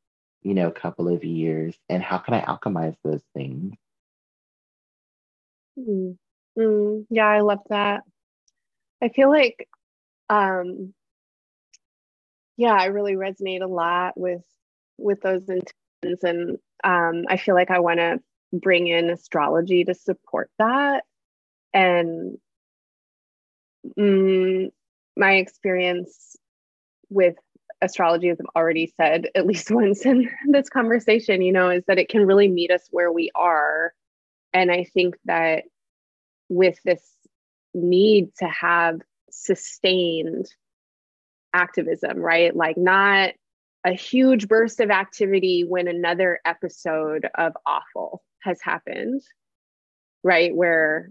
[0.43, 3.75] you know, couple of years, and how can I alchemize those things?
[5.79, 6.17] Mm.
[6.59, 8.03] Mm, yeah, I love that.
[9.03, 9.69] I feel like,
[10.31, 10.95] um,
[12.63, 14.45] yeah, I really resonate a lot with
[14.97, 18.21] with those intentions, and um, I feel like I want to
[18.53, 21.03] bring in astrology to support that.
[21.75, 22.39] And
[23.99, 24.71] mm,
[25.17, 26.37] my experience
[27.11, 27.35] with
[27.81, 31.99] astrology, as I've already said at least once in this conversation, you know, is that
[31.99, 33.93] it can really meet us where we are.
[34.53, 35.65] And I think that
[36.49, 37.03] with this
[37.75, 39.01] need to have
[39.33, 40.47] sustained
[41.55, 42.55] activism, right?
[42.55, 43.32] Like, not
[43.84, 49.22] a huge burst of activity when another episode of awful has happened,
[50.22, 50.55] right?
[50.55, 51.11] Where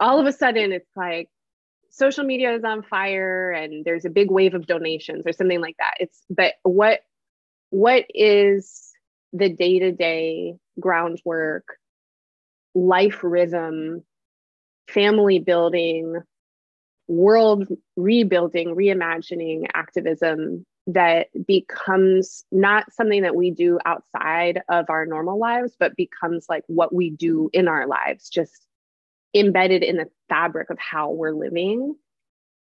[0.00, 1.28] all of a sudden it's like
[1.90, 5.76] social media is on fire and there's a big wave of donations or something like
[5.78, 5.94] that.
[6.00, 7.00] It's but what
[7.70, 8.90] what is
[9.32, 11.64] the day-to-day groundwork,
[12.74, 14.02] life rhythm
[14.88, 16.16] family building,
[17.08, 25.38] world rebuilding, reimagining activism that becomes not something that we do outside of our normal
[25.38, 28.66] lives, but becomes like what we do in our lives, just
[29.34, 31.94] embedded in the fabric of how we're living.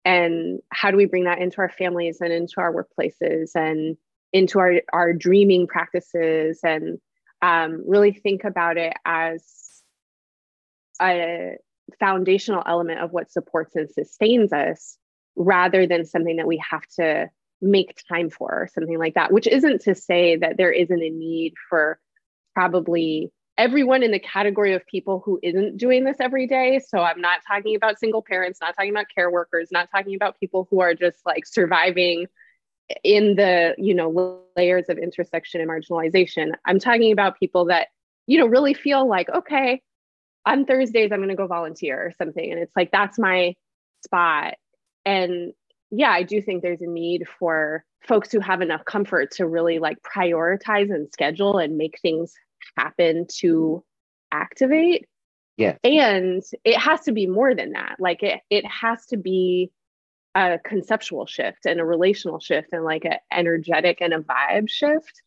[0.05, 3.97] And how do we bring that into our families and into our workplaces and
[4.33, 6.99] into our, our dreaming practices and
[7.41, 9.43] um, really think about it as
[11.01, 11.55] a,
[11.99, 14.97] foundational element of what supports and sustains us
[15.35, 17.29] rather than something that we have to
[17.61, 21.09] make time for or something like that which isn't to say that there isn't a
[21.09, 21.97] need for
[22.53, 26.79] probably everyone in the category of people who isn't doing this every day.
[26.85, 30.39] So i'm not talking about single parents not talking about care workers not talking about
[30.39, 32.27] people who are just like surviving
[33.03, 36.53] in the you know layers of intersection and marginalization.
[36.65, 37.87] I'm talking about people that
[38.27, 39.81] you know really feel like okay
[40.45, 42.51] on Thursdays, I'm going to go volunteer or something.
[42.51, 43.55] And it's like, that's my
[44.03, 44.55] spot.
[45.05, 45.53] And
[45.91, 49.79] yeah, I do think there's a need for folks who have enough comfort to really
[49.79, 52.33] like prioritize and schedule and make things
[52.77, 53.83] happen to
[54.31, 55.07] activate.
[55.57, 55.77] Yeah.
[55.83, 57.97] And it has to be more than that.
[57.99, 59.71] Like it, it has to be
[60.35, 65.21] a conceptual shift and a relational shift and like an energetic and a vibe shift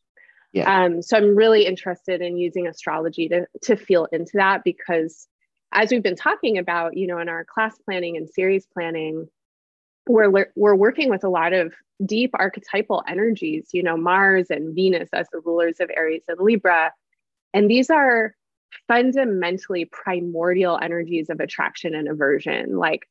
[0.52, 0.84] yeah.
[0.84, 5.26] Um, so I'm really interested in using astrology to to feel into that because
[5.72, 9.28] as we've been talking about, you know, in our class planning and series planning,
[10.08, 11.74] we're we're working with a lot of
[12.04, 16.92] deep archetypal energies, you know, Mars and Venus as the rulers of Aries and Libra.
[17.52, 18.34] And these are
[18.88, 22.76] fundamentally primordial energies of attraction and aversion.
[22.76, 23.08] Like,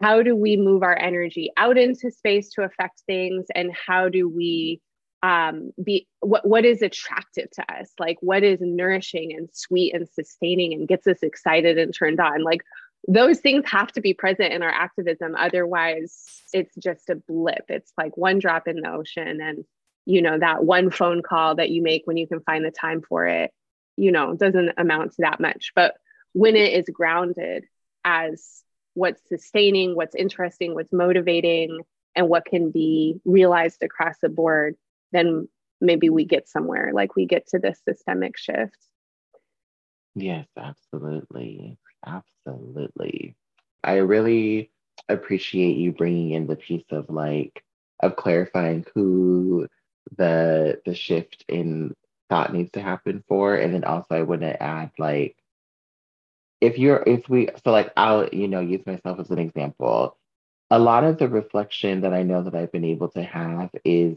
[0.00, 3.46] how do we move our energy out into space to affect things?
[3.54, 4.80] And how do we
[5.24, 7.90] um, be what what is attractive to us?
[7.98, 12.42] Like what is nourishing and sweet and sustaining and gets us excited and turned on?
[12.44, 12.60] Like
[13.08, 15.34] those things have to be present in our activism.
[15.34, 17.64] Otherwise it's just a blip.
[17.70, 19.64] It's like one drop in the ocean and
[20.04, 23.00] you know that one phone call that you make when you can find the time
[23.00, 23.50] for it
[23.96, 25.72] you know doesn't amount to that much.
[25.74, 25.94] But
[26.34, 27.64] when it is grounded
[28.04, 31.80] as what's sustaining what's interesting what's motivating
[32.14, 34.76] and what can be realized across the board
[35.14, 35.48] then
[35.80, 38.76] maybe we get somewhere like we get to this systemic shift.
[40.14, 41.78] Yes absolutely.
[42.06, 43.36] Absolutely.
[43.82, 44.70] I really
[45.08, 47.62] appreciate you bringing in the piece of like
[48.00, 49.68] of clarifying who
[50.16, 51.94] the the shift in
[52.30, 53.54] thought needs to happen for.
[53.56, 55.36] And then also i want to add like
[56.60, 60.16] if you're if we so like i'll you know use myself as an example.
[60.70, 64.16] A lot of the reflection that i know that i've been able to have is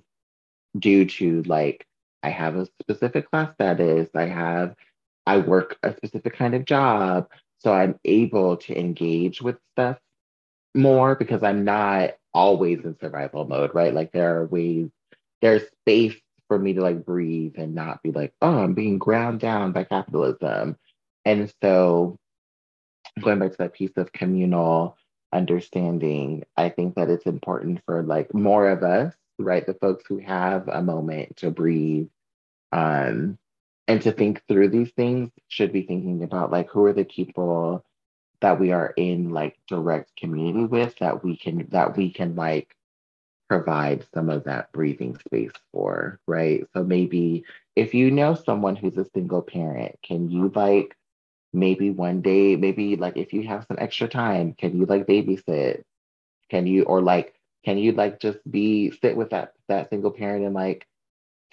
[0.77, 1.85] due to like
[2.23, 4.75] I have a specific class that is, I have
[5.25, 7.27] I work a specific kind of job,
[7.59, 9.97] so I'm able to engage with stuff
[10.73, 13.93] more because I'm not always in survival mode, right?
[13.93, 14.89] Like there are ways,
[15.41, 16.15] there's space
[16.47, 19.83] for me to like breathe and not be like, oh, I'm being ground down by
[19.83, 20.77] capitalism.
[21.25, 22.17] And so
[23.21, 24.97] going back to that piece of communal
[25.33, 29.65] understanding, I think that it's important for like more of us right?
[29.65, 32.07] The folks who have a moment to breathe
[32.71, 33.37] um,
[33.87, 37.83] and to think through these things should be thinking about like who are the people
[38.41, 42.75] that we are in like direct community with that we can that we can like
[43.49, 46.65] provide some of that breathing space for, right?
[46.73, 47.45] So maybe
[47.75, 50.95] if you know someone who's a single parent, can you like
[51.53, 55.83] maybe one day, maybe like if you have some extra time, can you like babysit?
[56.49, 57.36] Can you or like
[57.67, 60.87] can you like just be sit with that that single parent and like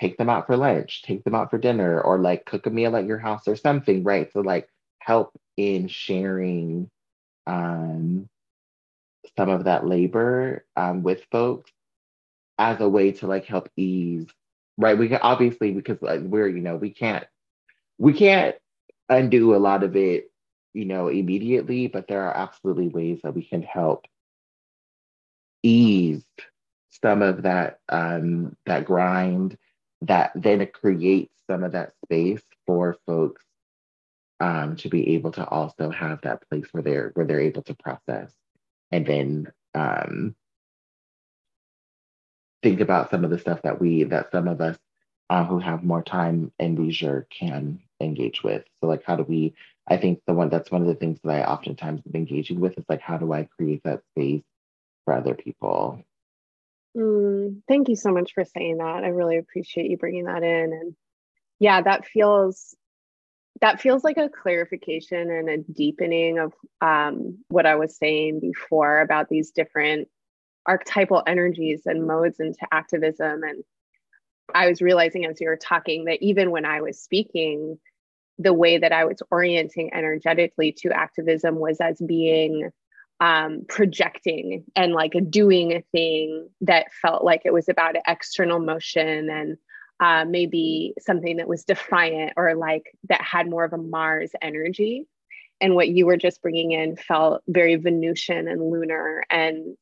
[0.01, 2.95] take them out for lunch, take them out for dinner, or like cook a meal
[2.95, 4.33] at your house or something, right?
[4.33, 4.69] So like
[5.01, 6.89] help in sharing
[7.49, 8.29] um
[9.37, 11.73] some of that labor um, with folks
[12.59, 14.29] as a way to like help ease
[14.79, 17.27] right we can obviously because like, we're you know we can't
[17.99, 18.55] we can't
[19.09, 20.31] undo a lot of it
[20.75, 24.05] you know immediately but there are absolutely ways that we can help
[25.65, 26.25] ease
[26.91, 29.59] some of that um that grind
[30.03, 33.43] that then it creates some of that space for folks
[34.41, 37.75] um to be able to also have that place where they're where they're able to
[37.77, 38.33] process
[38.93, 40.37] and then um
[42.63, 44.79] think about some of the stuff that we that some of us
[45.31, 48.65] uh, who have more time and leisure can engage with.
[48.81, 49.55] So like how do we
[49.89, 52.79] I think the one that's one of the things that I oftentimes am engaging with
[52.79, 54.45] is like how do I create that space
[55.05, 56.03] for other people?
[56.97, 59.05] Mm, thank you so much for saying that.
[59.05, 60.95] I really appreciate you bringing that in and
[61.59, 62.77] yeah, that feels
[63.61, 69.01] that feels like a clarification and a deepening of um, what I was saying before
[69.01, 70.09] about these different
[70.67, 73.43] archetypal energies and modes into activism.
[73.45, 73.63] And
[74.55, 77.79] I was realizing as you were talking that even when I was speaking,
[78.39, 82.71] the way that I was orienting energetically to activism was as being
[83.21, 88.59] um, projecting and like doing a thing that felt like it was about an external
[88.59, 89.57] motion and
[90.01, 95.07] uh, maybe something that was defiant or like that had more of a Mars energy.
[95.61, 99.77] And what you were just bringing in felt very Venusian and lunar and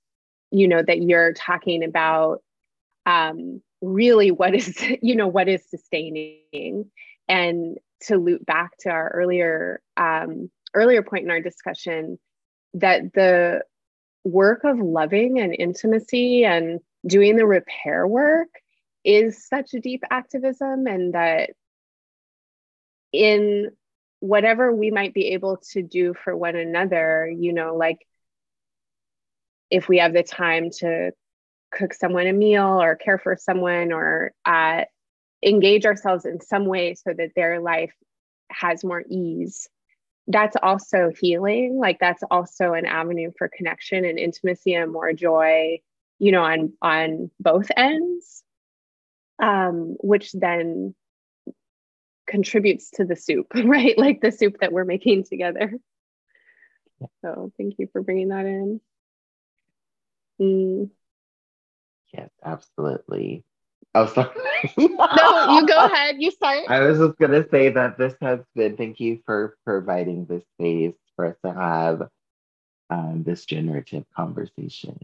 [0.53, 2.43] you know that you're talking about
[3.07, 6.91] um, really what is you know what is sustaining
[7.29, 12.19] and to loop back to our earlier um, earlier point in our discussion
[12.74, 13.62] that the
[14.24, 18.49] work of loving and intimacy and doing the repair work
[19.05, 21.51] is such a deep activism and that
[23.12, 23.70] in
[24.20, 28.07] whatever we might be able to do for one another you know like
[29.70, 31.11] if we have the time to
[31.73, 34.82] cook someone a meal or care for someone or uh,
[35.43, 37.94] engage ourselves in some way so that their life
[38.51, 39.69] has more ease
[40.28, 45.81] that's also healing like that's also an avenue for connection and intimacy and more joy
[46.19, 48.43] you know on on both ends
[49.40, 50.94] um, which then
[52.27, 55.73] contributes to the soup right like the soup that we're making together
[57.20, 58.81] so thank you for bringing that in
[60.40, 60.90] Mm.
[62.12, 63.44] Yes, absolutely.
[63.94, 64.31] Oh, sorry.
[64.78, 66.16] no, you go ahead.
[66.19, 66.64] You start.
[66.69, 68.77] I was just gonna say that this has been.
[68.77, 72.09] Thank you for providing this space for us to have
[72.90, 74.98] um, this generative conversation.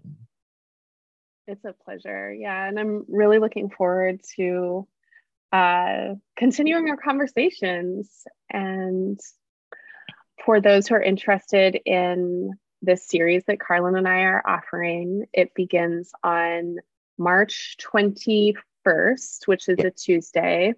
[1.46, 2.32] It's a pleasure.
[2.32, 4.86] Yeah, and I'm really looking forward to
[5.52, 8.24] uh, continuing our conversations.
[8.50, 9.18] And
[10.44, 12.52] for those who are interested in
[12.82, 15.26] this series that Carlin and I are offering.
[15.32, 16.76] It begins on
[17.16, 17.76] March
[18.88, 20.74] 21st, which is a Tuesday,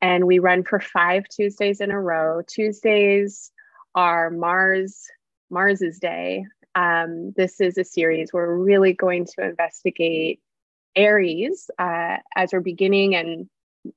[0.00, 2.42] and we run for five Tuesdays in a row.
[2.46, 3.50] Tuesdays
[3.94, 5.06] are Mars
[5.50, 6.44] Mars's Day.
[6.74, 10.40] Um, this is a series where we're really going to investigate
[10.96, 13.48] Aries uh, as we're beginning and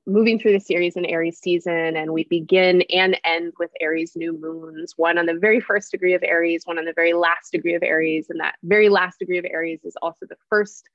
[0.06, 4.38] moving through the series in Aries season, and we begin and end with Aries new
[4.38, 7.74] moons, one on the very first degree of Aries, one on the very last degree
[7.74, 8.26] of Aries.
[8.28, 10.88] And that very last degree of Aries is also the first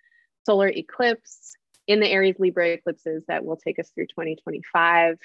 [0.45, 1.55] solar eclipse
[1.87, 5.17] in the Aries Libra eclipses that will take us through 2025.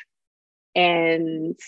[0.74, 1.58] And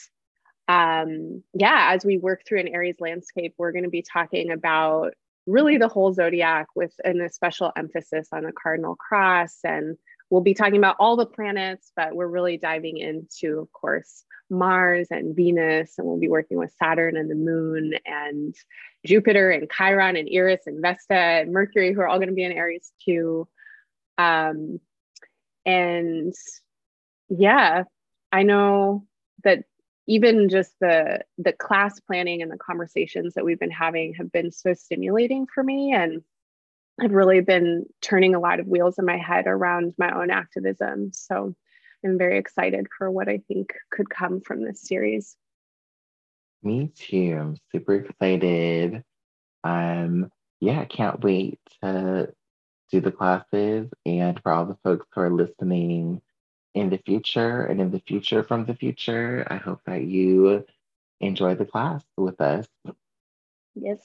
[0.68, 5.14] um, yeah, as we work through an Aries landscape, we're going to be talking about
[5.46, 9.96] really the whole zodiac with an especial emphasis on the cardinal cross and
[10.30, 15.08] we'll be talking about all the planets, but we're really diving into, of course, Mars
[15.10, 18.54] and Venus, and we'll be working with Saturn and the Moon and
[19.04, 22.44] Jupiter and Chiron and Eris and Vesta and Mercury, who are all going to be
[22.44, 23.46] in Aries too.
[24.18, 24.80] Um,
[25.64, 26.34] and
[27.30, 27.84] yeah,
[28.32, 29.06] I know
[29.44, 29.64] that
[30.06, 34.50] even just the the class planning and the conversations that we've been having have been
[34.50, 36.22] so stimulating for me and
[37.00, 41.12] I've really been turning a lot of wheels in my head around my own activism.
[41.12, 41.54] So
[42.04, 45.36] I'm very excited for what I think could come from this series.
[46.62, 47.38] Me too.
[47.40, 49.04] I'm super excited.
[49.62, 50.28] Um,
[50.60, 52.32] yeah, I can't wait to
[52.90, 53.88] do the classes.
[54.06, 56.20] And for all the folks who are listening
[56.74, 60.64] in the future and in the future from the future, I hope that you
[61.20, 62.66] enjoy the class with us.
[63.74, 64.00] Yes.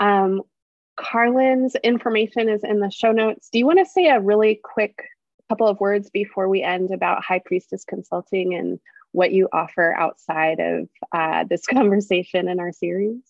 [0.00, 0.42] Um,
[0.96, 3.48] Carlin's information is in the show notes.
[3.50, 5.02] Do you want to say a really quick
[5.48, 8.80] couple of words before we end about High Priestess Consulting and
[9.12, 13.20] what you offer outside of uh, this conversation in our series?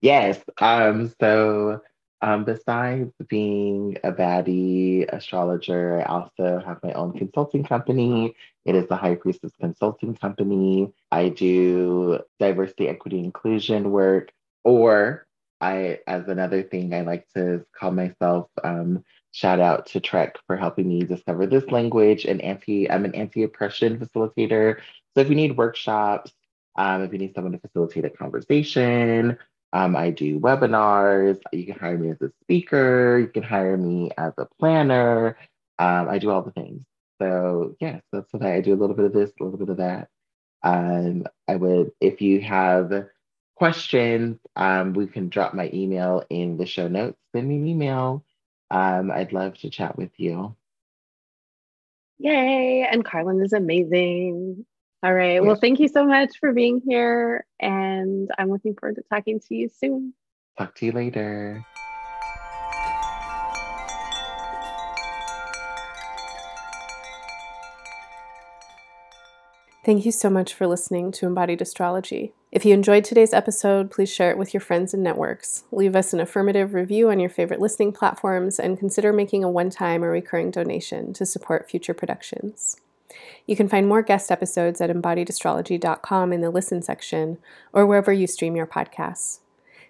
[0.00, 0.40] Yes.
[0.58, 1.80] Um, so
[2.20, 8.34] um, besides being a baddie astrologer, I also have my own consulting company.
[8.64, 10.92] It is the High Priestess Consulting Company.
[11.12, 14.32] I do diversity, equity, inclusion work,
[14.64, 15.26] or
[15.60, 18.48] I, as another thing, I like to call myself.
[18.64, 22.24] Um, shout out to Trek for helping me discover this language.
[22.24, 24.78] And anti, I'm an anti-oppression facilitator.
[25.14, 26.32] So if you need workshops,
[26.76, 29.38] um, if you need someone to facilitate a conversation,
[29.72, 31.40] um, I do webinars.
[31.52, 33.18] You can hire me as a speaker.
[33.18, 35.36] You can hire me as a planner.
[35.78, 36.82] Um, I do all the things.
[37.20, 38.74] So yes, that's what I, I do.
[38.74, 40.08] A little bit of this, a little bit of that.
[40.62, 43.06] Um, I would, if you have
[43.56, 47.18] questions, um, we can drop my email in the show notes.
[47.34, 48.24] Send me an email.
[48.70, 50.56] Um, I'd love to chat with you.
[52.18, 52.86] Yay!
[52.90, 54.66] And Carlin is amazing.
[55.02, 55.34] All right.
[55.34, 55.42] Yes.
[55.44, 57.46] Well, thank you so much for being here.
[57.60, 60.12] And I'm looking forward to talking to you soon.
[60.58, 61.64] Talk to you later.
[69.84, 72.34] Thank you so much for listening to Embodied Astrology.
[72.52, 75.64] If you enjoyed today's episode, please share it with your friends and networks.
[75.70, 79.70] Leave us an affirmative review on your favorite listening platforms and consider making a one
[79.70, 82.76] time or recurring donation to support future productions.
[83.46, 87.38] You can find more guest episodes at embodiedastrology.com in the listen section
[87.72, 89.40] or wherever you stream your podcasts.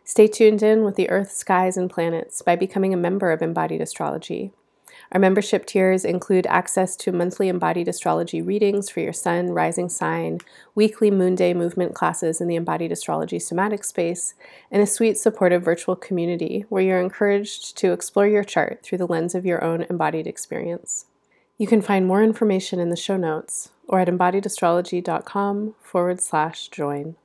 [0.04, 3.80] Stay tuned in with the Earth, skies, and planets by becoming a member of Embodied
[3.80, 4.52] Astrology.
[5.12, 10.38] Our membership tiers include access to monthly embodied astrology readings for your sun, rising sign,
[10.74, 14.34] weekly moon day movement classes in the embodied astrology somatic space,
[14.70, 19.06] and a sweet supportive virtual community where you're encouraged to explore your chart through the
[19.06, 21.06] lens of your own embodied experience.
[21.59, 27.16] You can find more information in the show notes or at embodiedastrology.com forward slash join.